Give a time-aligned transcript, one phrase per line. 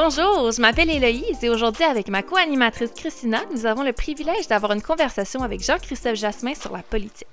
[0.00, 4.70] Bonjour, je m'appelle Héloïse et aujourd'hui avec ma co-animatrice Christina, nous avons le privilège d'avoir
[4.70, 7.26] une conversation avec Jean-Christophe Jasmin sur la politique.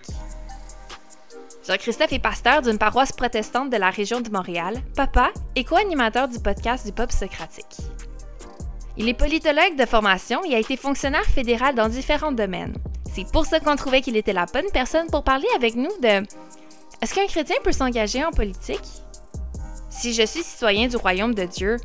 [1.67, 6.39] Jean-Christophe est pasteur d'une paroisse protestante de la région de Montréal, papa et co-animateur du
[6.39, 7.77] podcast du Pop Socratique.
[8.97, 12.75] Il est politologue de formation et a été fonctionnaire fédéral dans différents domaines.
[13.13, 16.25] C'est pour ça qu'on trouvait qu'il était la bonne personne pour parler avec nous de
[17.03, 19.03] Est-ce qu'un chrétien peut s'engager en politique?
[19.91, 21.77] Si je suis citoyen du royaume de Dieu,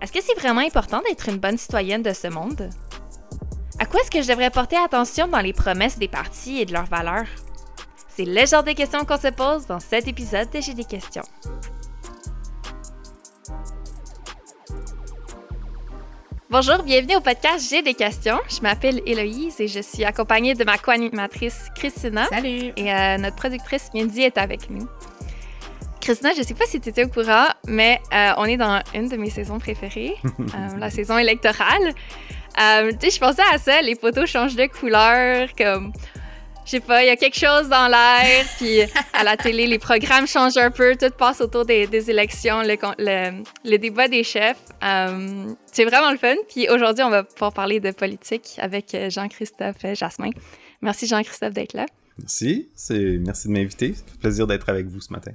[0.00, 2.68] est-ce que c'est vraiment important d'être une bonne citoyenne de ce monde?
[3.78, 6.72] À quoi est-ce que je devrais porter attention dans les promesses des partis et de
[6.72, 7.26] leurs valeurs?
[8.08, 11.24] C'est le genre de questions qu'on se pose dans cet épisode de J'ai des questions.
[16.50, 18.38] Bonjour, bienvenue au podcast J'ai des questions.
[18.48, 22.26] Je m'appelle Héloïse et je suis accompagnée de ma co-animatrice Christina.
[22.26, 22.72] Salut!
[22.76, 24.86] Et euh, notre productrice Mindy est avec nous.
[26.04, 29.08] Christina, je sais pas si tu étais au courant, mais euh, on est dans une
[29.08, 31.94] de mes saisons préférées, euh, la saison électorale.
[32.60, 35.94] Euh, tu sais, je pensais à ça, les photos changent de couleur, comme
[36.66, 38.82] je sais pas, il y a quelque chose dans l'air, puis
[39.14, 42.76] à la télé, les programmes changent un peu, tout passe autour des, des élections, le,
[42.98, 44.60] le, le, débat des chefs.
[45.72, 46.34] C'est vraiment le fun.
[46.50, 50.32] Puis aujourd'hui, on va pouvoir parler de politique avec Jean-Christophe Jasmin.
[50.82, 51.86] Merci Jean-Christophe d'être là.
[52.18, 53.94] Merci, merci de m'inviter.
[53.94, 55.32] Ça fait plaisir d'être avec vous ce matin.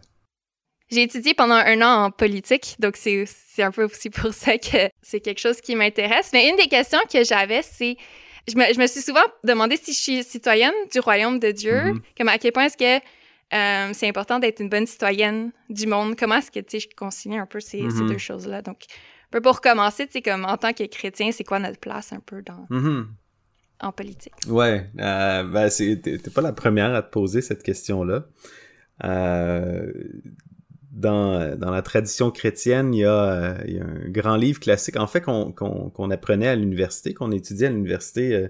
[0.92, 3.28] J'ai étudié pendant un an en politique, donc c'est
[3.60, 6.32] un peu aussi pour ça que c'est quelque chose qui m'intéresse.
[6.34, 7.96] Mais une des questions que j'avais, c'est
[8.48, 11.84] je me, je me, suis souvent demandé si je suis citoyenne du royaume de Dieu,
[11.84, 12.02] mm -hmm.
[12.18, 13.06] comme à quel point est-ce que
[13.54, 16.16] euh, c'est important d'être une bonne citoyenne du monde?
[16.16, 17.98] Comment est-ce que, tu je concilie un peu ces, mm -hmm.
[17.98, 18.62] ces deux choses-là?
[18.62, 18.80] Donc,
[19.28, 22.14] un peu pour commencer, tu sais, comme en tant que chrétien, c'est quoi notre place
[22.14, 22.66] un peu dans...
[22.70, 23.06] Mm -hmm.
[23.82, 24.34] En politique?
[24.60, 25.70] Ouais, euh, ben
[26.24, 28.18] t'es pas la première à te poser cette question-là.
[29.04, 29.92] Euh,
[30.92, 34.98] dans, dans la tradition chrétienne, il y, a, il y a un grand livre classique,
[34.98, 38.34] en fait, qu'on apprenait à l'université, qu'on étudiait à l'université.
[38.36, 38.48] Euh,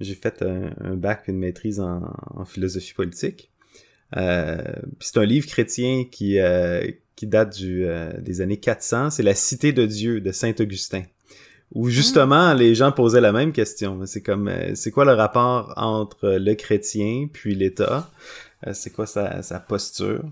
[0.00, 2.02] J'ai fait un, un, bac et une maîtrise en,
[2.34, 3.52] en philosophie politique.
[4.16, 4.58] Euh,
[5.00, 9.10] c'est un livre chrétien qui, euh, qui date du, euh, des années 400.
[9.10, 11.02] C'est La Cité de Dieu de Saint-Augustin.
[11.74, 12.58] Où justement, mmh.
[12.58, 14.04] les gens posaient la même question.
[14.04, 18.10] C'est comme, euh, c'est quoi le rapport entre le chrétien puis l'État?
[18.74, 20.22] c'est quoi sa, sa posture?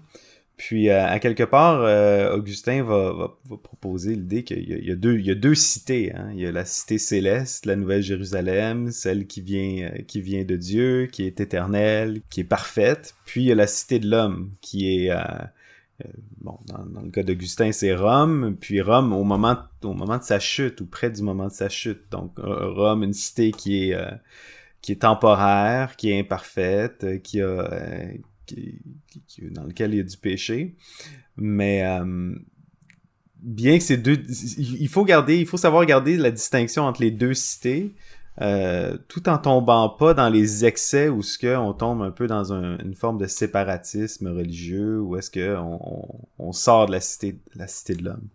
[0.61, 6.13] Puis, euh, à quelque part, euh, Augustin va, proposer l'idée qu'il y, a deux, cités.
[6.15, 6.33] Hein?
[6.35, 10.45] Il y a la cité céleste, la Nouvelle Jérusalem, celle qui vient, euh, qui vient
[10.45, 13.15] de Dieu, qui est éternelle, qui est parfaite.
[13.25, 15.11] Puis, il y a la cité de l'homme, qui est...
[16.43, 18.55] bon, dans, le cas d'Augustin, c'est Rome.
[18.61, 21.71] Puis, Rome, au moment, au moment de sa chute, ou près du moment de sa
[21.71, 22.03] chute.
[22.11, 28.11] Donc, Rome, une cité qui est temporaire, qui est imparfaite, qui a,
[28.55, 28.81] qui,
[29.27, 30.77] qui, dans lequel il y a du péché.
[31.37, 32.35] Mais euh,
[33.37, 34.23] bien que ces deux...
[34.59, 37.93] Il faut garder, il faut savoir garder la distinction entre les deux cités,
[38.41, 42.27] euh, tout en tombant pas dans les excès où ce que on tombe un peu
[42.27, 46.93] dans un, une forme de séparatisme religieux, où est-ce que on, on, on, sort de
[46.93, 48.29] la cité, la cité de l'homme.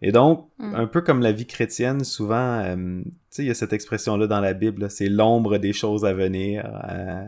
[0.00, 0.74] Et donc, mm.
[0.74, 4.26] un peu comme la vie chrétienne, souvent, euh, tu sais, il y a cette expression-là
[4.26, 6.64] dans la Bible, c'est l'ombre des choses à venir.
[6.88, 7.24] Euh,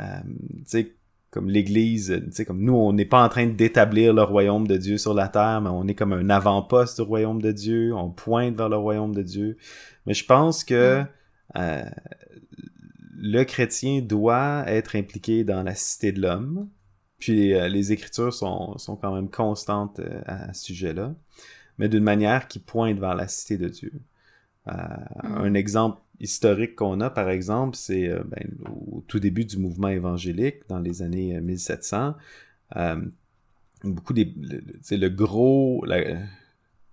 [0.00, 0.94] tu sais,
[1.32, 4.76] comme l'Église, tu sais, comme nous, on n'est pas en train d'établir le royaume de
[4.76, 8.10] Dieu sur la terre, mais on est comme un avant-poste du royaume de Dieu, on
[8.10, 9.56] pointe vers le royaume de Dieu.
[10.06, 11.02] Mais je pense que
[11.56, 11.82] euh,
[13.16, 16.68] le chrétien doit être impliqué dans la cité de l'homme.
[17.18, 21.14] Puis euh, les Écritures sont, sont quand même constantes euh, à ce sujet-là,
[21.78, 23.92] mais d'une manière qui pointe vers la cité de Dieu.
[24.68, 24.72] Euh,
[25.22, 25.34] mm.
[25.36, 29.88] Un exemple historique qu'on a, par exemple, c'est euh, ben, au tout début du mouvement
[29.88, 32.14] évangélique, dans les années 1700,
[32.76, 33.00] euh, euh,
[33.84, 35.98] beaucoup des, le, le gros, la,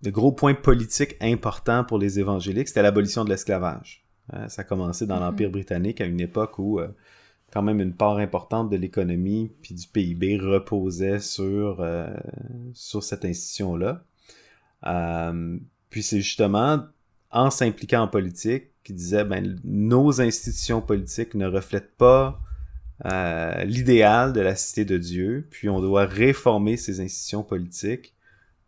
[0.03, 4.03] le gros point politique important pour les évangéliques, c'était l'abolition de l'esclavage.
[4.33, 5.21] Hein, ça a commencé dans mm -hmm.
[5.21, 6.87] l'Empire britannique à une époque où euh,
[7.51, 11.83] quand même une part importante de l'économie puis du PIB reposait sur
[12.73, 13.91] sur cette institution-là.
[15.89, 16.71] puis c'est justement
[17.31, 22.41] en s'impliquant en politique qui disait ben nos institutions politiques ne reflètent pas
[23.05, 28.15] euh, l'idéal de la cité de Dieu, puis on doit réformer ces institutions politiques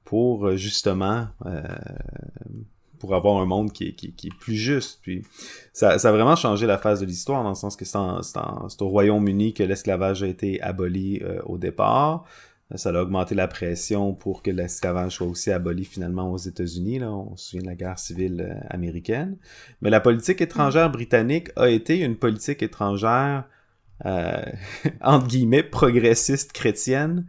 [0.03, 1.63] pour euh, justement euh,
[2.99, 4.99] pour avoir un monde qui est, qui, est, plus juste.
[5.01, 5.23] Puis
[5.73, 8.89] ça, ça a vraiment changé la phase de l'histoire dans le sens que c'est au
[8.89, 12.25] Royaume-Uni que l'esclavage a été aboli au départ.
[12.75, 16.99] Ça a augmenté la pression pour que l'esclavage soit aussi aboli finalement aux États-Unis.
[16.99, 19.37] Là, on se souvient de la guerre civile euh, américaine.
[19.81, 20.93] Mais la politique étrangère mm.
[20.93, 23.45] britannique a été une politique étrangère
[24.05, 24.43] euh,
[25.01, 27.25] entre guillemets progressiste chrétienne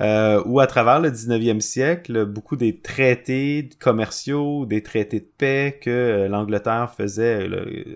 [0.00, 5.78] euh, où à travers le 19e siècle, beaucoup des traités commerciaux, des traités de paix
[5.82, 7.46] que euh, l'Angleterre faisait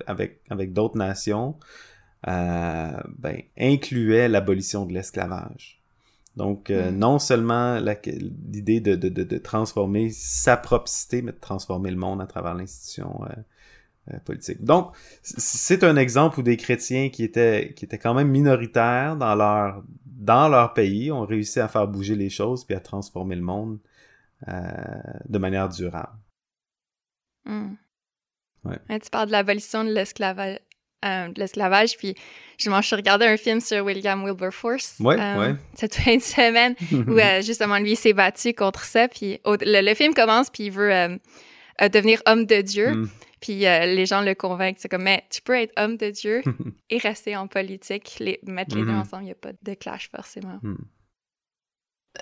[0.06, 1.56] avec, avec d'autres nations,
[2.28, 5.75] euh, ben, incluaient l'abolition de l'esclavage.
[6.37, 6.97] Donc, euh, mm.
[6.97, 12.21] non seulement l'idée de, de, de, transformer sa propre cité, mais de transformer le monde
[12.21, 13.21] à travers l'institution
[14.25, 14.62] politique.
[14.62, 19.35] Donc, c'est un exemple où des chrétiens qui étaient, qui étaient quand même minoritaires dans
[19.35, 19.83] leur
[20.17, 23.79] dans leur pays, ont réussi à faire bouger les choses puis à transformer le monde
[24.49, 24.62] euh,
[25.29, 26.19] de manière durable.
[27.44, 27.75] Hmm.
[28.65, 30.59] tu parles de l'abolition de l'esclavage,
[31.05, 32.17] euh, l'esclavage, puis
[32.58, 36.75] je m'en suis regardé un film sur William Wilberforce ouais, euh, cette fin de semaine
[36.93, 39.08] où justement lui s'est battu contre ça.
[39.08, 41.19] Puis le, film commence, puis il veut
[41.81, 42.93] devenir homme de Dieu.
[42.93, 43.08] Hmm.
[43.41, 44.79] Puis euh, les gens le convainquent.
[44.79, 46.43] C'est comme, mais tu peux être homme de Dieu
[46.91, 48.17] et rester en politique.
[48.19, 49.00] Les, mettre les deux mm-hmm.
[49.00, 50.58] ensemble, il n'y a pas de clash forcément.
[50.62, 50.76] Mm.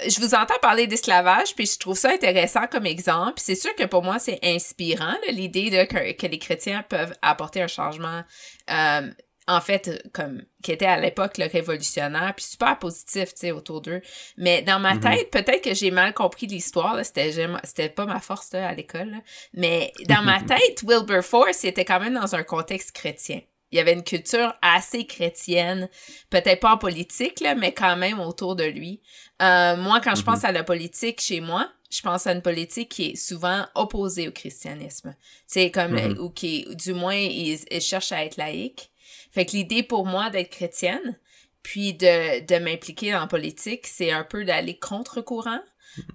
[0.08, 3.34] Je vous entends parler d'esclavage, puis je trouve ça intéressant comme exemple.
[3.36, 7.62] C'est sûr que pour moi, c'est inspirant, l'idée de que, que, les chrétiens peuvent apporter
[7.62, 8.24] un changement
[8.70, 9.08] euh,
[9.46, 13.82] en fait, comme, qui était à l'époque le révolutionnaire, puis super positif, tu sais, autour
[13.82, 14.00] d'eux.
[14.38, 15.00] Mais dans ma mhm.
[15.00, 17.32] tête, peut-être que j'ai mal compris l'histoire, c'était,
[17.64, 19.12] c'était pas ma force à l'école,
[19.52, 23.40] mais dans ma tête, Wilberforce, il était quand même dans un contexte chrétien.
[23.70, 25.88] Il y avait une culture assez chrétienne,
[26.30, 29.02] peut-être pas en politique, là, mais quand même autour de lui.
[29.42, 30.26] Euh, moi, quand je mhm.
[30.26, 34.28] pense à la politique chez moi, je pense à une politique qui est souvent opposée
[34.28, 35.14] au christianisme.
[35.46, 36.18] C'est comme, mhm.
[36.18, 38.90] ou qui, du moins, il, il cherche à être laïque.
[39.34, 41.18] Fait que l'idée pour moi d'être chrétienne,
[41.64, 45.58] puis de, de m'impliquer dans la politique, c'est un peu d'aller contre-courant.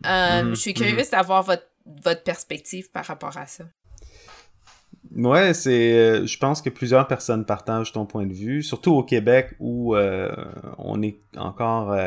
[0.05, 0.49] Euh, mhm.
[0.51, 1.11] je suis curieuse mhm.
[1.11, 3.65] d'avoir votre, votre perspective par rapport à ça.
[5.15, 5.93] Ouais, c'est.
[5.93, 9.95] Euh, je pense que plusieurs personnes partagent ton point de vue, surtout au Québec où
[9.95, 10.33] euh,
[10.77, 11.97] on est encore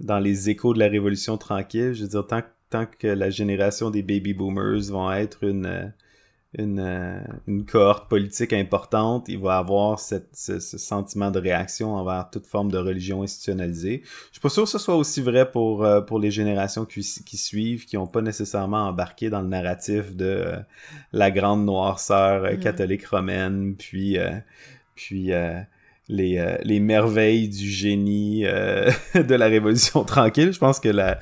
[0.00, 1.92] dans les échos de la Révolution tranquille.
[1.92, 5.92] Je veux dire, tant, tant que la génération des baby boomers vont être une
[6.58, 12.30] une, euh, une cohorte politique importante, il va avoir cette, ce, sentiment de réaction envers
[12.30, 14.02] toute forme de religion institutionnalisée.
[14.04, 17.00] Je suis pas sûr que ce soit aussi vrai pour, euh, pour les générations qui,
[17.00, 20.56] qui suivent, qui n'ont pas nécessairement embarqué dans le narratif de euh,
[21.12, 22.58] la grande noirceur mm.
[22.60, 24.16] catholique romaine, puis,
[24.94, 25.32] puis
[26.08, 30.52] les, euh, les merveilles du génie euh, de la Révolution tranquille.
[30.52, 31.18] Je pense que la,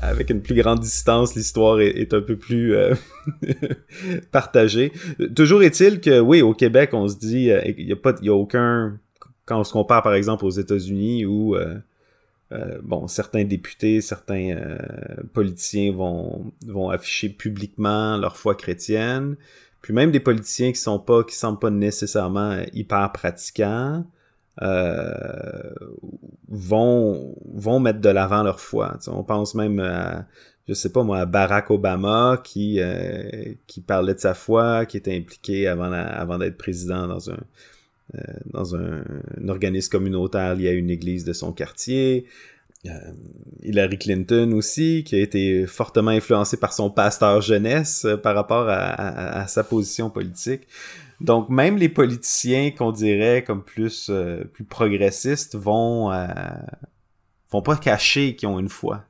[0.00, 2.94] avec une plus grande distance, l'histoire est, un peu plus euh,
[4.32, 4.92] partagée.
[5.34, 8.34] Toujours est-il que, oui, au Québec, on se dit, il y a pas, y a
[8.34, 8.98] aucun,
[9.44, 11.56] quand on se compare par exemple aux États-Unis où,
[12.82, 14.78] bon, certains députés, certains
[15.32, 19.36] politiciens vont, vont afficher publiquement leur foi chrétienne.
[19.82, 24.04] Puis même des politiciens qui sont pas, qui semblent pas nécessairement hyper pratiquants,
[24.60, 25.74] euh,
[26.48, 28.98] vont vont mettre de l'avant leur foi.
[29.06, 30.26] on pense même à
[30.68, 34.98] je sais pas moi à Barack Obama qui euh, qui parlait de sa foi, qui
[34.98, 37.38] était impliqué avant avant d'être président dans un
[38.14, 39.04] euh, dans un,
[39.40, 42.26] un, organisme communautaire lié à une église de son quartier.
[42.86, 43.12] Euh,
[43.62, 48.66] Hillary Clinton aussi, qui a été fortement influencé par son pasteur jeunesse euh, par rapport
[48.68, 50.62] à, sa position politique.
[51.20, 56.10] Donc même les politiciens qu'on dirait comme plus euh, plus progressistes vont
[57.52, 59.04] vont pas cacher qu'ils ont une foi.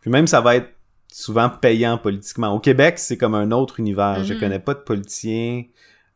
[0.00, 0.70] Puis même ça va être
[1.12, 2.54] souvent payant politiquement.
[2.54, 4.24] Au Québec, c'est comme un autre univers.
[4.24, 4.40] Je mm-hmm.
[4.40, 5.64] connais pas de politiciens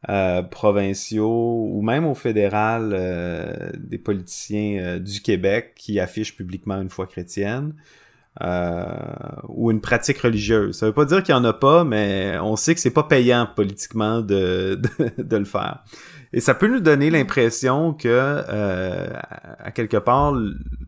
[0.08, 6.80] euh, provinciaux ou même au fédéral euh, des politiciens euh, du Québec qui affichent publiquement
[6.80, 7.74] une foi chrétienne
[9.48, 10.78] ou une pratique religieuse.
[10.78, 13.02] Ça veut pas dire qu'il y en a pas, mais on sait que c'est pas
[13.02, 14.80] payant politiquement de,
[15.18, 15.84] de, le faire.
[16.32, 20.34] Et ça peut nous donner l'impression que, à quelque part,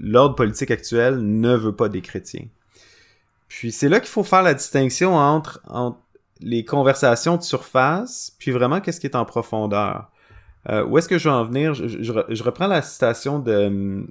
[0.00, 2.46] l'ordre politique actuel ne veut pas des chrétiens.
[3.48, 5.98] Puis c'est là qu'il faut faire la distinction entre, entre
[6.42, 10.10] les conversations de surface, puis vraiment qu'est-ce qui est en profondeur?
[10.68, 11.74] Euh, où est-ce que je vais en venir?
[11.74, 14.06] Je, reprends la citation de,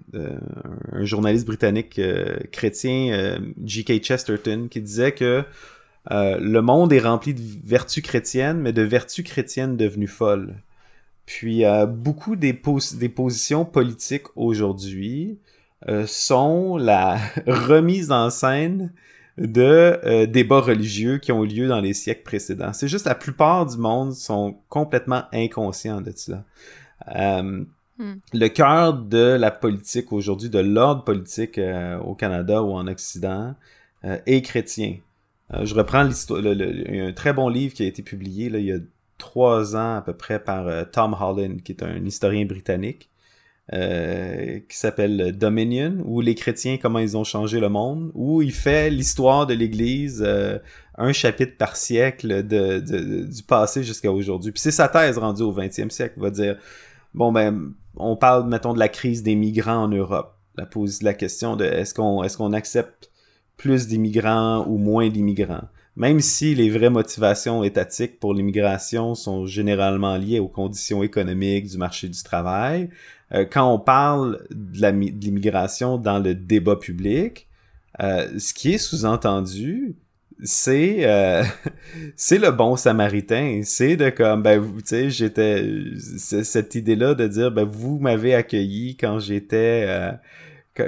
[0.91, 4.03] un journaliste britannique euh, chrétien, euh, G.K.
[4.03, 5.43] Chesterton, qui disait que
[6.09, 10.55] le monde est rempli de vertus chrétiennes, mais de vertus chrétiennes devenues folles.
[11.27, 15.37] Puis beaucoup des positions politiques aujourd'hui
[16.07, 18.91] sont la remise en scène
[19.37, 22.73] de euh, débats religieux qui ont eu lieu dans les siècles précédents.
[22.73, 26.43] C'est juste la plupart du monde sont complètement inconscients de ça.
[27.15, 27.63] Euh,
[27.97, 28.15] hmm.
[28.33, 33.55] Le cœur de la politique aujourd'hui, de l'ordre politique euh, au Canada ou en Occident,
[34.03, 34.95] est chrétien.
[35.61, 36.41] je reprends l'histoire.
[36.43, 38.79] Un très bon livre qui a été publié là, il y a
[39.19, 43.10] trois ans à peu près par Tom Holland, qui est un historien britannique,
[43.73, 48.51] euh, qui s'appelle Dominion, où les chrétiens, comment ils ont changé le monde, où il
[48.51, 50.59] fait l'histoire de l'Église, euh,
[50.97, 54.51] un chapitre par siècle de, de du passé jusqu'à aujourd'hui.
[54.51, 56.57] Puis c'est sa thèse rendue au 20e siècle, va dire,
[57.13, 60.37] bon ben, on parle, mettons, de la crise des migrants en Europe.
[60.57, 63.09] La pose la question de est-ce qu'on est-ce qu'on accepte
[63.55, 65.69] plus d'immigrants ou moins d'immigrants?
[65.95, 71.77] Même si les vraies motivations étatiques pour l'immigration sont généralement liées aux conditions économiques du
[71.77, 72.89] marché du travail,
[73.33, 77.47] euh, quand on parle de l'immigration dans le débat public,
[78.01, 79.95] euh, ce qui est sous-entendu,
[80.43, 81.43] c'est euh,
[82.15, 83.61] c'est le bon samaritain.
[83.63, 85.65] C'est de comme ben tu sais j'étais
[85.97, 90.11] cette idée là de dire ben vous m'avez accueilli quand j'étais euh,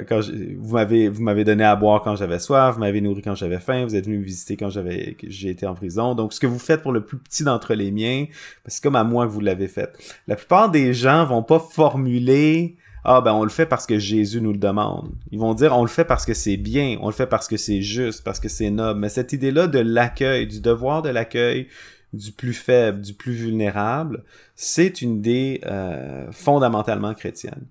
[0.02, 0.20] quand,
[0.58, 3.58] vous m'avez vous m'avez donné à boire quand j'avais soif, vous m'avez nourri quand j'avais
[3.58, 6.14] faim, vous êtes venu me visiter quand j'avais j'ai été en prison.
[6.14, 8.26] Donc ce que vous faites pour le plus petit d'entre les miens,
[8.66, 9.92] c'est comme à moi que vous l'avez fait.
[10.26, 14.40] La plupart des gens vont pas formuler ah ben on le fait parce que Jésus
[14.40, 15.12] nous le demande.
[15.30, 17.58] Ils vont dire on le fait parce que c'est bien, on le fait parce que
[17.58, 19.00] c'est juste, parce que c'est noble.
[19.00, 21.68] Mais cette idée-là de l'accueil, du devoir de l'accueil
[22.14, 24.24] du plus faible, du plus vulnérable,
[24.54, 27.66] c'est une idée euh, fondamentalement chrétienne.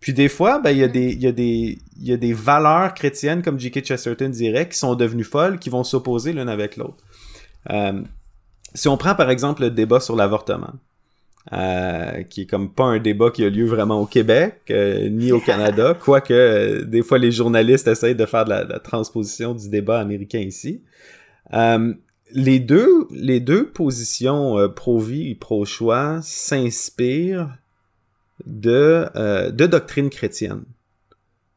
[0.00, 2.94] Puis des fois, ben, il y, a des, y, a des, y a des valeurs
[2.94, 3.84] chrétiennes, comme J.K.
[3.84, 7.02] Chesterton dirait, qui sont devenues folles, qui vont s'opposer l'une avec l'autre.
[7.70, 8.00] Euh,
[8.74, 10.74] si on prend par exemple le débat sur l'avortement,
[11.52, 15.32] euh, qui est comme pas un débat qui a lieu vraiment au Québec, euh, ni
[15.32, 19.70] au Canada, quoique euh, des fois les journalistes essayent de faire de la, transposition du
[19.70, 20.82] débat américain ici.
[22.34, 27.48] les, deux, les deux positions pro-vie et pro-choix s'inspirent
[28.46, 30.64] de, euh, de doctrine chrétienne.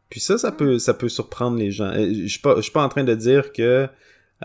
[0.09, 1.93] Puis ça, ça peut, ça peut surprendre les gens.
[1.93, 3.87] Je suis pas, je suis pas en train de dire que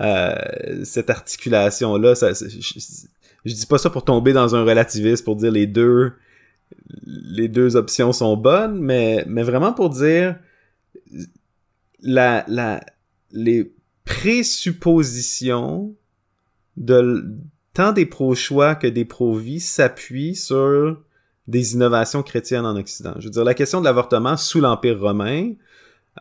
[0.01, 2.47] euh, cette articulation-là, ça, je,
[3.45, 6.13] je, dis pas ça pour tomber dans un relativisme, pour dire les deux,
[7.05, 10.37] les deux options sont bonnes, mais, mais vraiment pour dire
[12.01, 12.81] la, la,
[13.33, 13.73] les
[14.05, 15.95] présuppositions
[16.77, 17.25] de
[17.73, 21.03] tant des pro-choix que des pro-vie s'appuient sur
[21.49, 23.15] des innovations chrétiennes en Occident.
[23.19, 25.53] Je veux dire, la question de l'avortement sous l'Empire romain,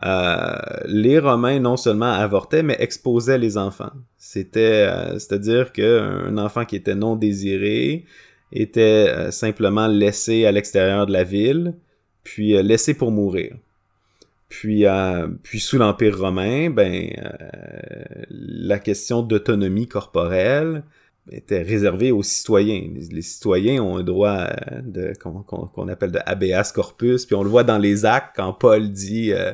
[0.04, 3.92] euh, les Romains non seulement avortaient, mais exposaient les enfants.
[4.18, 8.04] C'était, euh, c'est-à-dire qu'un enfant qui était non désiré
[8.52, 11.74] était euh, simplement laissé à l'extérieur de la ville,
[12.24, 13.56] puis laissé pour mourir.
[14.48, 14.84] Puis,
[15.42, 17.10] puis sous l'Empire romain, ben,
[18.30, 20.84] la question d'autonomie corporelle
[21.30, 22.88] était réservé aux citoyens.
[23.10, 27.50] Les, citoyens ont un droit euh, de qu'on appelle de habeas corpus, puis on le
[27.50, 29.52] voit dans les actes quand Paul dit euh,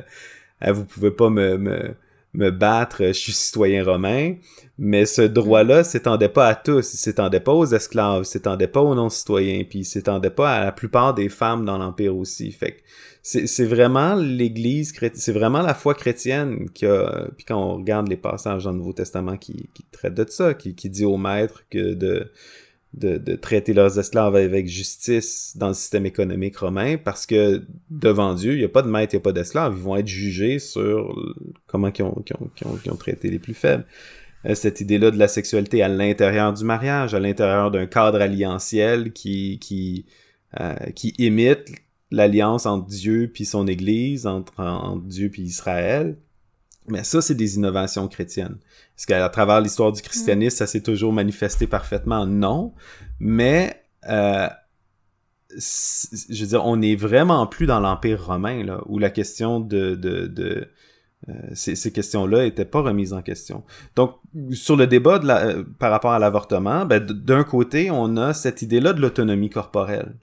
[0.61, 1.95] ah, vous pouvez pas me, me,
[2.33, 4.35] me battre, je suis citoyen romain.
[4.77, 8.95] Mais ce droit-là s'étendait pas à tous, il s'étendait pas aux esclaves, s'étendait pas aux
[8.95, 12.51] non-citoyens, puis s'étendait pas à la plupart des femmes dans l'Empire aussi.
[12.51, 12.81] Fait que
[13.23, 18.17] c'est vraiment l'Église, c'est vraiment la foi chrétienne qui a, puis quand on regarde les
[18.17, 21.63] passages dans le Nouveau Testament qui, qui traitent de ça, qui, qui dit aux maîtres
[21.69, 22.29] que de,
[22.93, 28.33] de, de, traiter leurs esclaves avec justice dans le système économique romain, parce que devant
[28.33, 30.07] Dieu, il n'y a pas de maître, il n'y a pas d'esclaves, ils vont être
[30.07, 31.17] jugés sur
[31.65, 33.85] comment ils ont, ont, ont, ont traité les plus faibles.
[34.45, 39.13] Euh, cette idée-là de la sexualité à l'intérieur du mariage, à l'intérieur d'un cadre alliantiel
[39.13, 40.05] qui qui
[40.59, 41.69] euh, qui imite
[42.13, 46.15] l'alliance entre Dieu puis son Église, entre, Dieu puis Israël.
[46.87, 48.57] Mais ça, c'est des innovations chrétiennes.
[48.97, 52.27] Est-ce qu'à travers l'histoire du christianisme, ça s'est toujours manifesté parfaitement?
[52.27, 52.73] Non.
[53.19, 54.47] Mais, euh,
[55.49, 59.95] je veux dire, on n'est vraiment plus dans l'Empire romain, là, où la question de...
[59.95, 60.67] de, de
[61.29, 63.63] euh, ces, ces questions-là n'étaient pas remises en question.
[63.95, 64.17] Donc,
[64.51, 68.33] sur le débat de la, euh, par rapport à l'avortement, ben, d'un côté, on a
[68.33, 70.15] cette idée-là de l'autonomie corporelle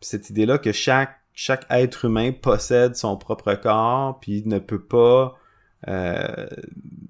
[0.00, 5.36] cette idée-là que chaque, chaque être humain possède son propre corps, puis ne peut pas
[5.88, 6.46] euh,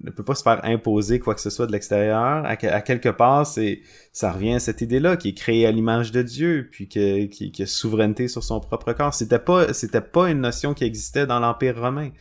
[0.03, 2.45] ne peut pas se faire imposer quoi que ce soit de l'extérieur.
[2.45, 3.81] À, quelque part, c'est
[4.13, 7.51] ça revient à cette idée-là qui est créée à l'image de Dieu, puis que, qui,
[7.51, 9.13] qui a souveraineté sur son propre corps.
[9.13, 12.11] C'était pas c'était pas une notion qui existait dans l'Empire romain.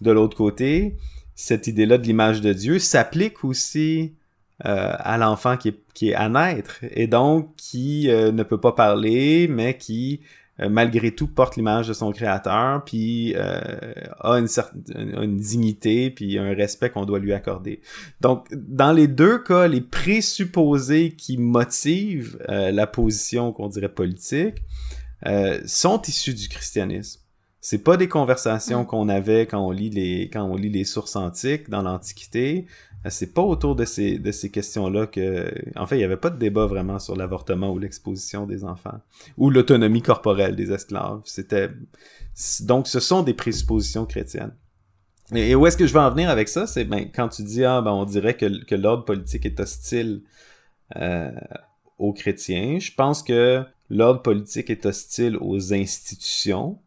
[0.00, 0.96] De l'autre côté,
[1.34, 4.14] cette idée-là de l'image de Dieu s'applique aussi
[4.66, 8.58] euh, à l'enfant qui est, qui est à naître et donc qui euh, ne peut
[8.58, 10.20] pas parler mais qui
[10.58, 16.38] euh, malgré tout porte l'image de son créateur puis a une certaine une dignité puis
[16.40, 17.82] un respect qu'on doit lui accorder.
[18.20, 24.56] Donc dans les deux cas, les présupposés qui motivent la position qu'on dirait politique
[25.66, 27.20] sont issus du christianisme.
[27.60, 28.86] C'est pas des conversations mm.
[28.86, 32.66] qu'on avait quand on lit les quand on lit les sources antiques dans l'Antiquité.
[33.08, 35.52] C'est pas autour de ces, de ces questions-là que...
[35.76, 39.00] En fait, il n'y avait pas de débat vraiment sur l'avortement ou l'exposition des enfants.
[39.36, 41.20] Ou l'autonomie corporelle des esclaves.
[41.24, 41.70] C'était...
[42.60, 44.54] Donc, ce sont des présuppositions chrétiennes.
[45.34, 46.66] Et, où est-ce que je veux en venir avec ça?
[46.66, 50.22] C'est ben, quand tu dis, ah, ben, on dirait que, que l'ordre politique est hostile
[50.96, 51.30] euh,
[51.98, 52.78] aux chrétiens.
[52.78, 56.78] Je pense que l'ordre politique est hostile aux institutions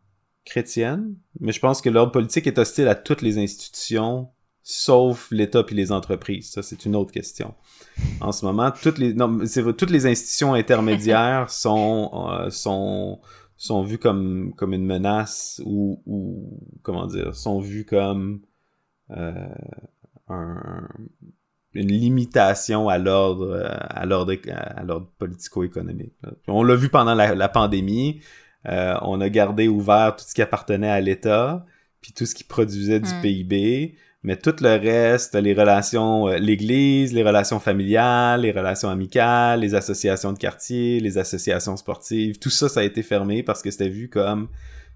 [0.43, 4.29] chrétiennes, mais je pense que l'ordre politique est hostile à toutes les institutions
[4.63, 6.51] sauf l'État puis les entreprises?
[6.51, 7.53] Ça, c'est une autre question.
[8.19, 13.19] En ce moment, toutes les, non, c'est toutes les institutions intermédiaires sont, euh, sont,
[13.57, 18.41] sont vues comme, comme une menace ou, ou comment dire, sont vues comme
[19.11, 19.47] euh,
[20.27, 20.87] un,
[21.73, 26.13] une limitation à l'ordre à l'ordre à l'ordre politico-économique.
[26.47, 28.21] On l'a vu pendant la, la pandémie.
[28.67, 31.65] Euh, on a gardé ouvert tout ce qui appartenait à l'État,
[32.01, 33.21] puis tout ce qui produisait du hmm.
[33.21, 39.61] PIB mais tout le reste, les relations, euh, l'église, les relations familiales, les relations amicales,
[39.61, 43.71] les associations de quartier, les associations sportives, tout ça, ça a été fermé parce que
[43.71, 44.49] c'était vu comme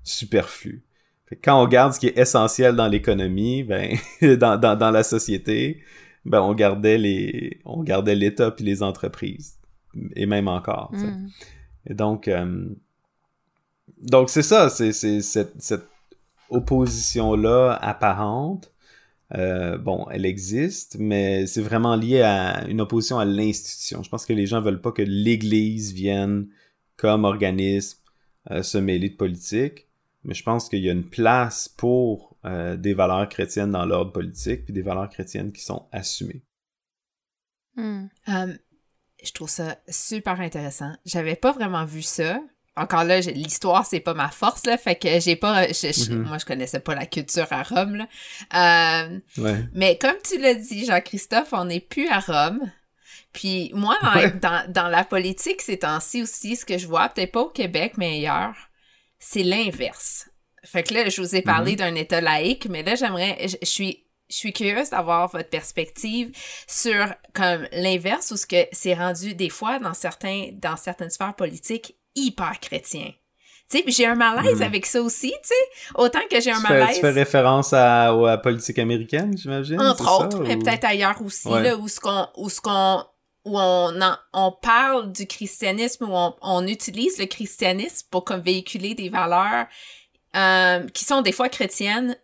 [0.03, 0.83] superflu.
[1.43, 5.81] quand on garde ce qui est essentiel dans l'économie, ben, dans, dans, dans, la société,
[6.23, 9.57] ben, on gardait les, on gardait l'État puis les entreprises.
[10.15, 11.29] Et même encore, mm.
[11.87, 12.67] Et donc, euh,
[14.01, 15.87] donc c'est ça, c'est, c'est cette, cette
[16.49, 18.71] opposition-là apparente
[19.33, 24.03] euh, bon, elle existe, mais c'est vraiment lié à une opposition à l'institution.
[24.03, 26.47] Je pense que les gens veulent pas que l'Église vienne
[26.95, 27.99] comme organisme
[28.51, 29.87] euh, se mêler de politique,
[30.23, 34.11] mais je pense qu'il y a une place pour euh, des valeurs chrétiennes dans l'ordre
[34.11, 36.43] politique, puis des valeurs chrétiennes qui sont assumées.
[37.77, 38.07] Hmm.
[39.21, 40.95] je trouve ça super intéressant.
[41.03, 42.41] J'avais pas vraiment vu ça,
[42.77, 46.23] encore là, l'histoire, c'est pas ma force, là, fait que j'ai pas, mhm.
[46.23, 48.07] moi, je connaissais pas la culture à Rome, là.
[48.53, 52.59] Euh, mais comme tu l'as dit, Jean-Christophe, on n'est plus à Rome.
[53.31, 53.97] Puis moi,
[54.41, 57.93] dans, dans, la politique ces temps-ci aussi, ce que je vois, peut-être pas au Québec,
[57.97, 58.55] mais ailleurs,
[59.19, 60.29] c'est l'inverse.
[60.63, 61.77] Fait que là, je vous ai parlé mhm.
[61.77, 66.31] d'un État laïque, mais là, j'aimerais, je, suis je suis curieuse d'avoir votre perspective
[66.67, 71.35] sur comme l'inverse ou ce que c'est rendu des fois dans certains dans certaines sphères
[71.35, 73.11] politiques hyper chrétien.
[73.69, 74.63] Tu sais, j'ai un malaise mm.
[74.63, 75.91] avec ça aussi, tu sais.
[75.95, 76.95] Autant que j'ai un malaise.
[76.95, 79.81] tu fais référence à, la politique américaine, j'imagine?
[79.81, 83.03] Entre autres, mais peut-être ailleurs aussi, là, où ce qu'on, où ce qu'on,
[83.45, 83.91] où on,
[84.33, 89.65] on parle du christianisme, où on, on utilise le christianisme pour comme véhiculer des valeurs
[90.35, 92.17] euh, qui sont des fois chrétiennes,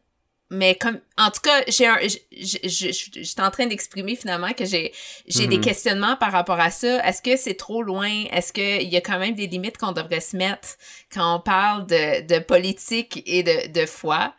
[0.51, 1.97] mais comme en tout cas j'ai un
[2.31, 4.91] j'étais en train d'exprimer finalement que j'ai
[5.25, 5.63] j'ai des mhm.
[5.63, 8.25] questionnements par rapport à ça est-ce que c'est trop loin?
[8.31, 10.67] Est-ce que il y a quand même des limites qu'on devrait se mettre
[11.11, 14.33] quand on parle de, de politique et de, de foi?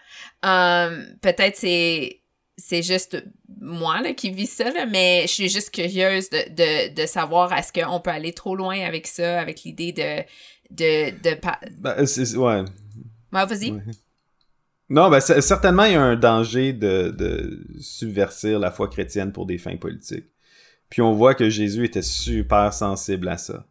[0.44, 2.20] Um, peut-être c'est
[2.58, 3.24] c'est juste
[3.60, 7.52] moi là, qui vis ça, là, mais je suis juste curieuse de, de, de savoir
[7.54, 10.22] est-ce qu'on peut aller trop loin avec ça, avec l'idée de...
[10.70, 11.40] de, de,
[11.78, 12.62] ben, c'est, ouais.
[13.32, 13.72] Ouais, vas-y.
[14.92, 19.46] Non, ben certainement il y a un danger de, de subvertir la foi chrétienne pour
[19.46, 20.26] des fins politiques.
[20.90, 23.64] Puis on voit que Jésus était super sensible à ça.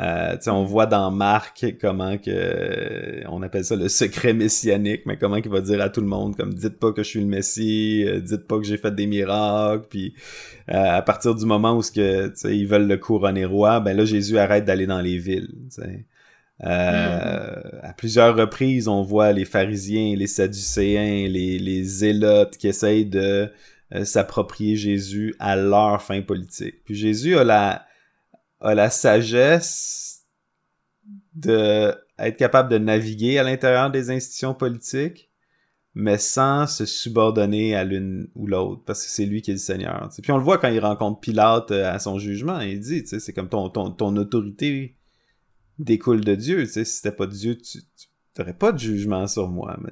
[0.00, 5.36] Euh, on voit dans Marc comment que on appelle ça le secret messianique, mais comment
[5.36, 8.04] il va dire à tout le monde comme dites pas que je suis le Messie,
[8.04, 10.12] euh, dites pas que j'ai fait des miracles, puis
[10.70, 14.04] euh, à partir du moment où ce que ils veulent le couronner roi, ben là
[14.04, 15.54] Jésus arrête d'aller dans les villes.
[16.64, 23.06] Euh, à plusieurs reprises, on voit les pharisiens, les sadducéens, les, les zélotes qui essayent
[23.06, 23.50] de
[23.94, 26.84] euh, s'approprier Jésus à leur fin politique.
[26.84, 27.86] Puis Jésus a la,
[28.60, 30.26] a la sagesse
[31.34, 35.30] de être capable de naviguer à l'intérieur des institutions politiques,
[35.94, 39.60] mais sans se subordonner à l'une ou l'autre, parce que c'est lui qui est le
[39.60, 40.08] Seigneur.
[40.20, 43.32] Puis on le voit quand il rencontre Pilate euh, à son jugement, il dit, c'est
[43.32, 44.97] comme ton, ton, ton autorité
[45.78, 46.64] découle de Dieu.
[46.64, 47.80] Tu sais, si c'était pas Dieu, tu
[48.38, 49.76] n'aurais pas de jugement sur moi.
[49.82, 49.90] Mais,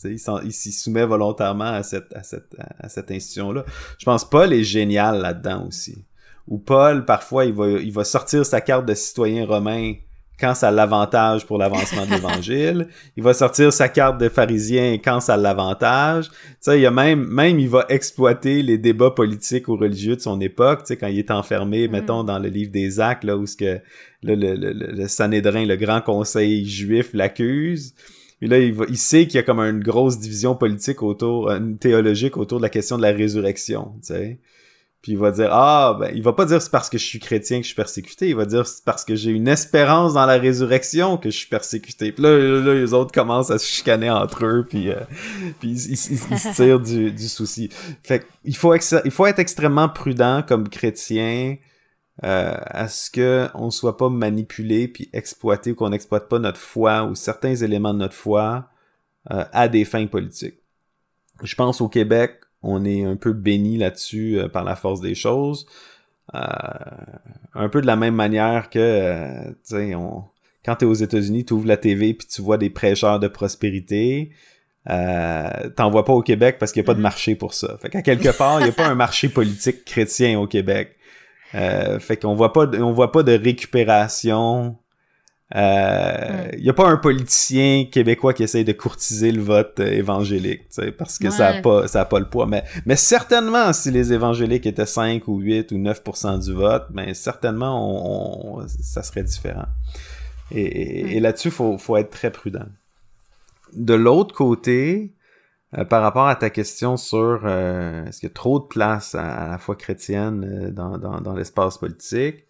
[0.00, 3.64] tu sais, il s'y soumet volontairement à cette, à cette, à cette institution-là.
[3.98, 6.04] Je pense Paul est génial là-dedans aussi.
[6.48, 9.94] Ou Paul, parfois, il va, il va sortir sa carte de citoyen romain
[10.38, 12.88] quand ça l'avantage pour l'avancement de l'évangile.
[13.16, 16.30] Il va sortir sa carte de pharisien quand ça l'avantage.
[16.30, 20.16] Tu sais, il y a même, même il va exploiter les débats politiques ou religieux
[20.16, 21.90] de son époque, tu sais, quand il est enfermé, mm.
[21.92, 23.80] mettons, dans le livre des actes, là, où ce que,
[24.22, 27.94] le, le, le, le Sanhédrin, le grand conseil juif l'accuse.
[28.38, 31.50] Puis là, il, va, il sait qu'il y a comme une grosse division politique autour,
[31.50, 34.40] une théologique autour de la question de la résurrection, tu sais.
[35.02, 37.18] Puis il va dire ah ben il va pas dire c'est parce que je suis
[37.18, 40.26] chrétien que je suis persécuté, il va dire c'est parce que j'ai une espérance dans
[40.26, 42.12] la résurrection que je suis persécuté.
[42.12, 45.00] Puis là, là, les autres commencent à se chicaner entre eux puis euh,
[45.58, 47.68] puis ils, se tirent du, du souci.
[48.04, 51.56] Fait il faut il faut être extrêmement prudent comme chrétien
[52.24, 56.60] euh, à ce que on soit pas manipulé puis exploité ou qu'on n'exploite pas notre
[56.60, 58.68] foi ou certains éléments de notre foi
[59.32, 60.60] euh, à des fins politiques.
[61.42, 65.14] Je pense au Québec, on est un peu béni là-dessus euh, par la force des
[65.14, 65.66] choses.
[66.34, 66.38] Euh,
[67.54, 70.24] un peu de la même manière que, euh, tu sais, on...
[70.64, 74.30] quand t'es aux États-Unis, tu ouvres la TV puis tu vois des prêcheurs de prospérité.
[74.90, 77.02] Euh, t'en vois pas au Québec parce qu'il n'y a pas de mm-hmm.
[77.02, 77.76] marché pour ça.
[77.80, 80.96] Fait qu'à quelque part, il n'y a pas un marché politique chrétien au Québec.
[81.54, 84.76] Euh, fait qu'on voit pas, on voit pas de récupération
[85.54, 89.92] il euh, n'y a pas un politicien québécois qui essaye de courtiser le vote euh,
[89.92, 90.62] évangélique,
[90.96, 92.46] parce que ça n'a pas, ça a pas le poids.
[92.46, 97.12] Mais, mais certainement, si les évangéliques étaient 5 ou 8 ou 9% du vote, ben
[97.12, 99.66] certainement, on, ça serait différent.
[100.50, 102.66] Et, et, là-dessus, il faut, faut être très prudent.
[103.74, 105.12] De l'autre côté,
[105.76, 109.48] euh, par rapport à ta question sur est-ce qu'il y a trop de place à,
[109.48, 112.46] la foi chrétienne dans, dans, dans l'espace politique,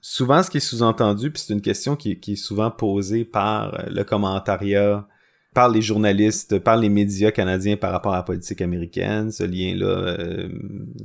[0.00, 3.86] souvent, ce qui est sous-entendu, puis c'est une question qui, est souvent posée par euh,
[3.88, 5.06] le commentariat,
[5.54, 9.86] par les journalistes, par les médias canadiens par rapport à la politique américaine, ce lien-là,
[9.86, 10.48] euh,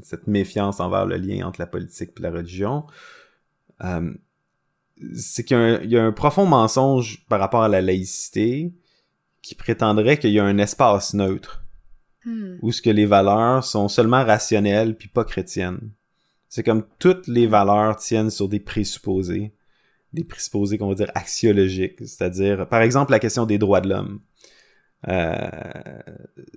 [0.03, 2.85] cette méfiance envers le lien entre la politique et la religion,
[3.83, 4.13] euh,
[5.15, 8.73] c'est qu'il y, a un profond mensonge par rapport à la laïcité
[9.41, 11.65] qui prétendrait qu'il y a un espace neutre
[12.23, 12.57] hmm.
[12.61, 15.91] où ce que les valeurs sont seulement rationnelles puis pas chrétiennes.
[16.49, 19.53] C'est comme toutes les valeurs tiennent sur des présupposés,
[20.13, 24.19] des présupposés qu'on va dire axiologiques, c'est-à-dire, par exemple, la question des droits de l'homme.
[25.07, 25.35] Euh,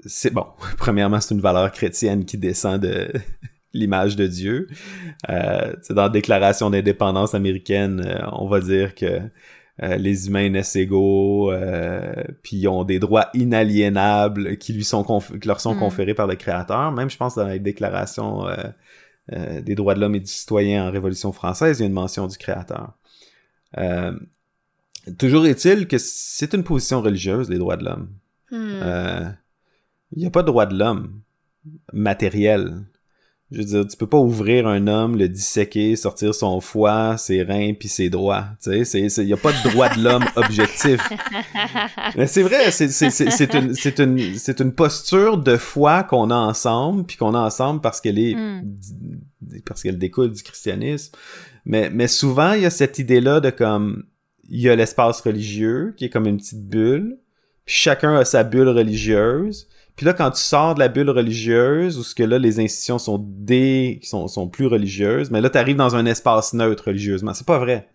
[0.07, 0.47] c'est bon.
[0.79, 3.13] Premièrement, c'est une valeur chrétienne qui descend de
[3.73, 4.69] l'image de Dieu.
[5.29, 9.21] Euh, dans la Déclaration d'indépendance américaine, euh, on va dire que
[9.81, 11.53] les humains naissent égaux,
[12.43, 15.05] puis ont des droits inaliénables qui lui sont
[15.41, 15.79] qui leur sont mm.
[15.79, 16.91] conférés par le Créateur.
[16.91, 18.45] Même, je pense, dans la Déclaration
[19.33, 21.93] euh, des droits de l'homme et du citoyen en Révolution française, il y a une
[21.93, 22.93] mention du créateur.
[23.77, 24.19] Euh,
[25.19, 28.09] toujours est-il que c'est une position religieuse, les droits de l'homme.
[28.51, 28.81] Hmm.
[28.83, 29.29] Euh,
[30.13, 31.21] il n'y a pas de droits de l'homme
[31.93, 32.85] matériel.
[33.51, 37.43] Je veux dire, tu peux pas ouvrir un homme, le disséquer, sortir son foie, ses
[37.43, 38.45] reins puis ses doigts.
[38.63, 41.01] Tu sais, il y a pas de droit de l'homme objectif.
[42.15, 42.85] Mais c'est vrai, c'est
[43.55, 47.81] une c'est une c'est une posture de foi qu'on a ensemble puis qu'on a ensemble
[47.81, 48.77] parce qu'elle est hmm.
[49.65, 51.15] parce qu'elle découle du christianisme.
[51.65, 54.05] Mais mais souvent il y a cette idée là de comme
[54.51, 57.19] il y a l'espace religieux qui est comme une petite bulle,
[57.65, 59.69] puis chacun a sa bulle religieuse.
[59.99, 63.01] Puis là, quand tu sors de la bulle religieuse, où ce que là, les institutions
[63.01, 67.35] sont des, sont, sont plus religieuses, mais là, tu arrives dans un espace neutre religieusement.
[67.35, 67.89] C'est pas vrai.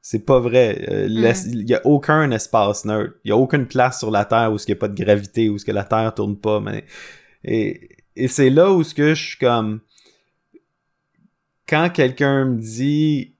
[0.00, 0.86] C'est pas vrai.
[0.88, 1.34] Euh, mm.
[1.52, 3.12] Il y a aucun espace neutre.
[3.26, 5.04] Il y a aucune place sur la Terre où ce qu'il n'y a pas de
[5.04, 6.60] gravité, où ce que la Terre tourne pas.
[6.60, 6.86] Mais...
[7.44, 9.80] Et, et c'est là où ce que je suis comme...
[11.68, 13.33] Quand quelqu'un me dit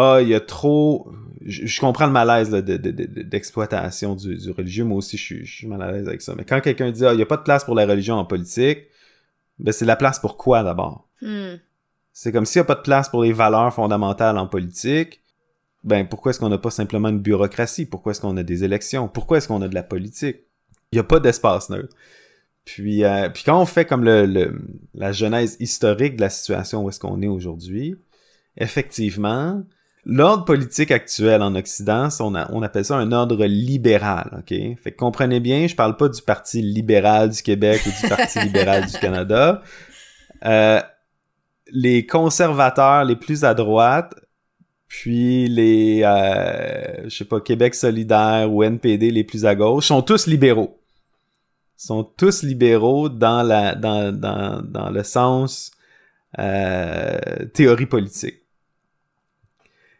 [0.00, 1.10] ah, il y a trop.
[1.44, 4.84] Je, comprends le malaise d'exploitation du, religieux.
[4.84, 6.34] Moi aussi, je suis, mal à l'aise avec ça.
[6.36, 8.24] Mais quand quelqu'un dit, ah, il n'y a pas de place pour la religion en
[8.24, 8.86] politique,
[9.58, 11.08] ben c'est la place pour quoi d'abord?
[11.20, 11.56] Hmm.
[12.12, 15.20] C'est comme s'il n'y a pas de place pour les valeurs fondamentales en politique.
[15.82, 17.86] Ben, pourquoi est-ce qu'on n'a pas simplement une bureaucratie?
[17.86, 19.08] Pourquoi est-ce qu'on a des élections?
[19.08, 20.38] Pourquoi est-ce qu'on a de la politique?
[20.92, 21.94] Il n'y a pas d'espace neutre.
[22.64, 24.60] Puis, euh, puis quand on fait comme le,
[24.94, 27.96] la genèse historique de la situation où est-ce qu'on est aujourd'hui,
[28.56, 29.64] effectivement,
[30.04, 34.48] L'ordre politique actuel en Occident, on, on, appelle ça un ordre libéral, ok?
[34.82, 38.40] Fait que comprenez bien, je parle pas du Parti libéral du Québec ou du Parti
[38.44, 39.62] libéral du Canada.
[40.44, 40.80] Euh,
[41.72, 44.14] les conservateurs les plus à droite,
[44.86, 50.02] puis les, euh, je sais pas, Québec solidaire ou NPD les plus à gauche, sont
[50.02, 50.80] tous libéraux.
[51.76, 55.70] Sont tous libéraux dans la, dans, dans, dans le sens
[56.38, 57.18] euh,
[57.52, 58.42] théorie politique.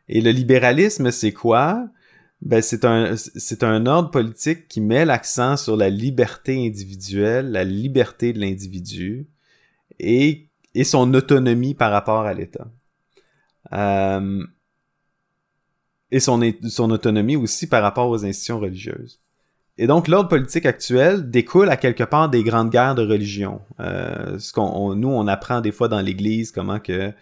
[0.08, 1.88] Et le libéralisme, c'est quoi?
[2.40, 7.64] Ben, c'est un, c'est un ordre politique qui met l'accent sur la liberté individuelle, la
[7.64, 9.26] liberté de l'individu
[9.98, 12.68] et, et son autonomie par rapport à l'État.
[13.72, 14.46] Euh,
[16.10, 19.20] et son, son autonomie aussi par rapport aux institutions religieuses.
[19.76, 23.60] Et donc, l'ordre politique actuel découle à quelque part des grandes guerres de religion.
[23.78, 27.12] Euh, ce qu'on, nous, on apprend des fois dans l'Église comment que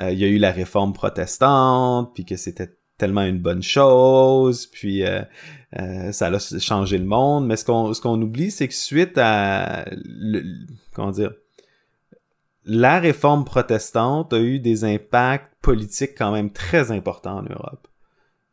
[0.00, 4.66] euh, il y a eu la réforme protestante, puis que c'était tellement une bonne chose,
[4.66, 5.22] puis euh,
[5.78, 7.46] euh, ça a changé le monde.
[7.46, 10.42] Mais ce qu'on ce qu'on oublie, c'est que suite à le,
[10.94, 11.32] comment dire
[12.64, 17.88] la réforme protestante a eu des impacts politiques quand même très importants en Europe.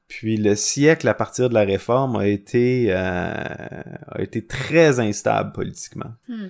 [0.08, 5.52] Puis le siècle à partir de la réforme a été, euh, a été très instable
[5.52, 6.14] politiquement.
[6.28, 6.48] Hmm.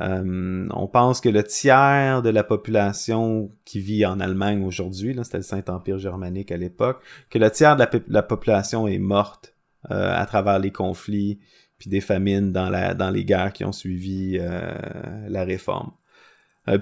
[0.00, 5.38] Euh, on pense que le tiers de la population qui vit en Allemagne aujourd'hui, c'était
[5.38, 9.54] le Saint-Empire germanique à l'époque, que le tiers de la, population est morte
[9.90, 11.40] euh, à travers les conflits
[11.78, 14.72] puis des famines dans, la, dans les guerres qui ont suivi euh,
[15.28, 15.90] la réforme.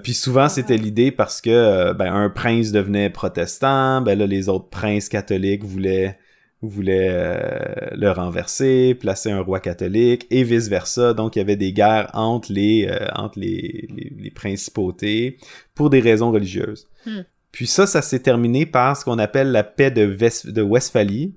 [0.03, 4.69] puis souvent, c'était l'idée parce que ben, un prince devenait protestant, ben là, les autres
[4.69, 6.19] princes catholiques voulaient
[6.67, 11.13] voulait euh, le renverser, placer un roi catholique et vice versa.
[11.13, 15.37] Donc il y avait des guerres entre les euh, entre les, les, principautés
[15.73, 16.87] pour des raisons religieuses.
[17.05, 17.21] Hmm.
[17.51, 20.05] Puis ça, ça s'est terminé par ce qu'on appelle la paix de,
[20.51, 21.35] de Westphalie,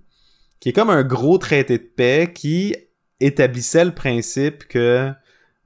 [0.61, 2.77] qui est comme un gros traité de paix qui
[3.19, 5.11] établissait le principe que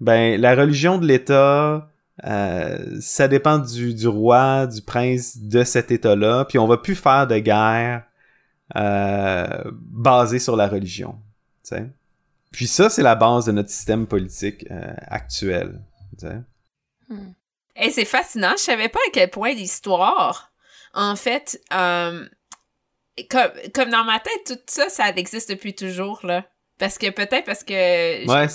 [0.01, 1.91] ben la religion de l'État
[2.25, 6.97] euh, ça dépend du, du roi, du prince de cet État-là, puis on va plus
[6.97, 8.08] faire de guerre
[8.77, 11.19] euh, basé sur la religion.
[12.51, 15.81] Puis ça, c'est la base de notre système politique euh, actuel.
[17.09, 17.33] Hmm.
[17.77, 18.53] Et c'est fascinant.
[18.57, 20.53] Je savais pas à quel point l'histoire,
[20.95, 22.27] en fait, euh,
[23.31, 26.45] comme, comme dans ma tête, tout ça, ça existe depuis toujours, là.
[26.79, 27.75] Parce que peut-être parce que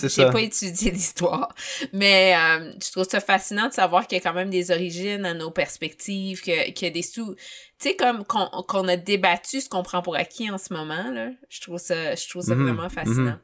[0.07, 1.53] j'ai pas étudié l'histoire.
[1.91, 5.25] Mais euh, je trouve ça fascinant de savoir qu'il y a quand même des origines
[5.25, 7.35] à nos perspectives, qu'il y a des sous.
[7.79, 11.31] Tu sais, comme qu'on a débattu ce qu'on prend pour acquis en ce moment, là.
[11.49, 12.63] Je trouve ça, je trouve ça mhm.
[12.63, 13.23] vraiment fascinant.
[13.23, 13.39] Mhm.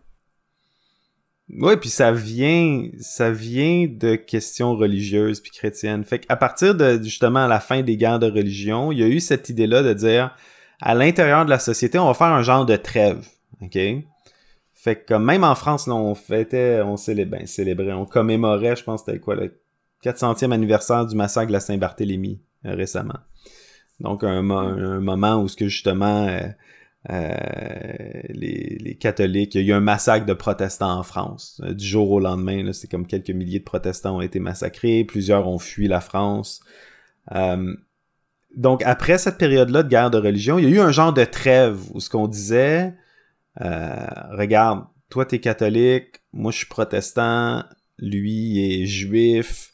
[1.52, 6.06] Oui, puis ça vient, ça vient de questions religieuses puis chrétiennes.
[6.06, 9.20] Fait qu'à partir de justement la fin des guerres de religion, il y a eu
[9.20, 10.36] cette idée-là de dire
[10.80, 13.28] à l'intérieur de la société, on va faire un genre de trêve,
[13.62, 13.78] ok?
[14.82, 18.84] Fait que même en France, là, on fêtait, on célébrait, ben, célébrait, on commémorait, je
[18.86, 19.60] pense, c'était quoi, le
[20.06, 23.20] 400e anniversaire du massacre de la Saint-Barthélemy euh, récemment.
[24.00, 26.48] Donc un, moment où ce que justement euh,
[27.10, 27.34] euh,
[28.30, 31.62] les, catholiques, il y a eu un massacre de protestants en France.
[31.72, 35.60] du jour au lendemain, c'est comme quelques milliers de protestants ont été massacrés, plusieurs ont
[35.60, 36.62] fui la France.
[38.56, 41.26] donc après cette période-là de guerre de religion, il y a eu un genre de
[41.26, 42.94] trêve où ce qu'on disait
[43.60, 47.64] regarde, toi t'es catholique, moi je suis protestant,
[47.98, 49.74] lui est juif,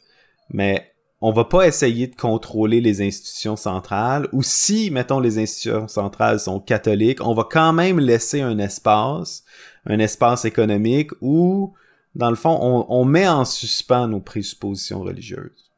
[0.50, 5.88] mais on va pas essayer de contrôler les institutions centrales, ou si, mettons, les institutions
[5.88, 9.44] centrales sont catholiques, on va quand même laisser un espace,
[9.86, 11.74] un espace économique où,
[12.16, 15.72] dans le fond, on, met en suspens nos présuppositions religieuses.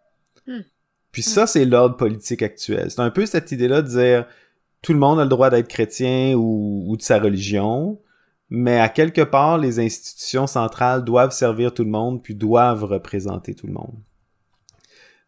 [0.47, 0.61] Hmm.
[1.11, 2.91] Puis ça, c'est l'ordre politique actuel.
[2.91, 4.25] C'est un peu cette idée-là de dire,
[4.81, 7.99] tout le monde a le droit d'être chrétien ou, de sa religion,
[8.49, 13.53] mais à quelque part, les institutions centrales doivent servir tout le monde, puis doivent représenter
[13.55, 13.95] tout le monde.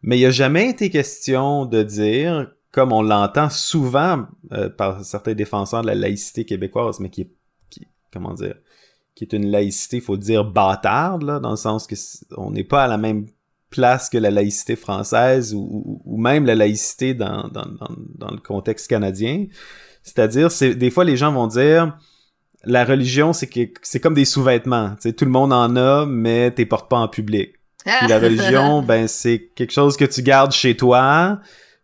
[0.02, 5.04] Mais il n'y a jamais été question de dire, comme on l'entend souvent euh, par
[5.04, 7.30] certains défenseurs de la laïcité québécoise, mais qui est,
[8.10, 8.54] comment dire,
[9.14, 11.94] qui est une laïcité, il faut dire bâtarde, là, dans le sens que
[12.38, 13.26] on n'est pas à la même
[13.70, 17.66] place que la laïcité française ou, même la laïcité dans, dans,
[18.18, 19.46] dans, le contexte canadien.
[20.02, 21.96] C'est-à-dire, c'est des fois les gens vont dire
[22.64, 24.96] la religion, c'est que c'est comme des sous-vêtements.
[25.02, 27.54] Tout le monde en a, mais t'es portes pas en public.
[27.84, 31.40] Puis la religion, ben c'est quelque chose que tu gardes chez toi,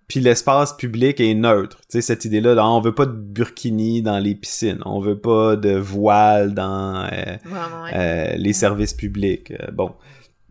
[0.09, 1.79] puis l'espace public est neutre.
[1.91, 5.19] Tu sais, cette idée-là, là, on veut pas de burkini dans les piscines, on veut
[5.19, 7.37] pas de voile dans euh,
[7.95, 9.53] euh, les services publics.
[9.53, 9.93] Euh, bon,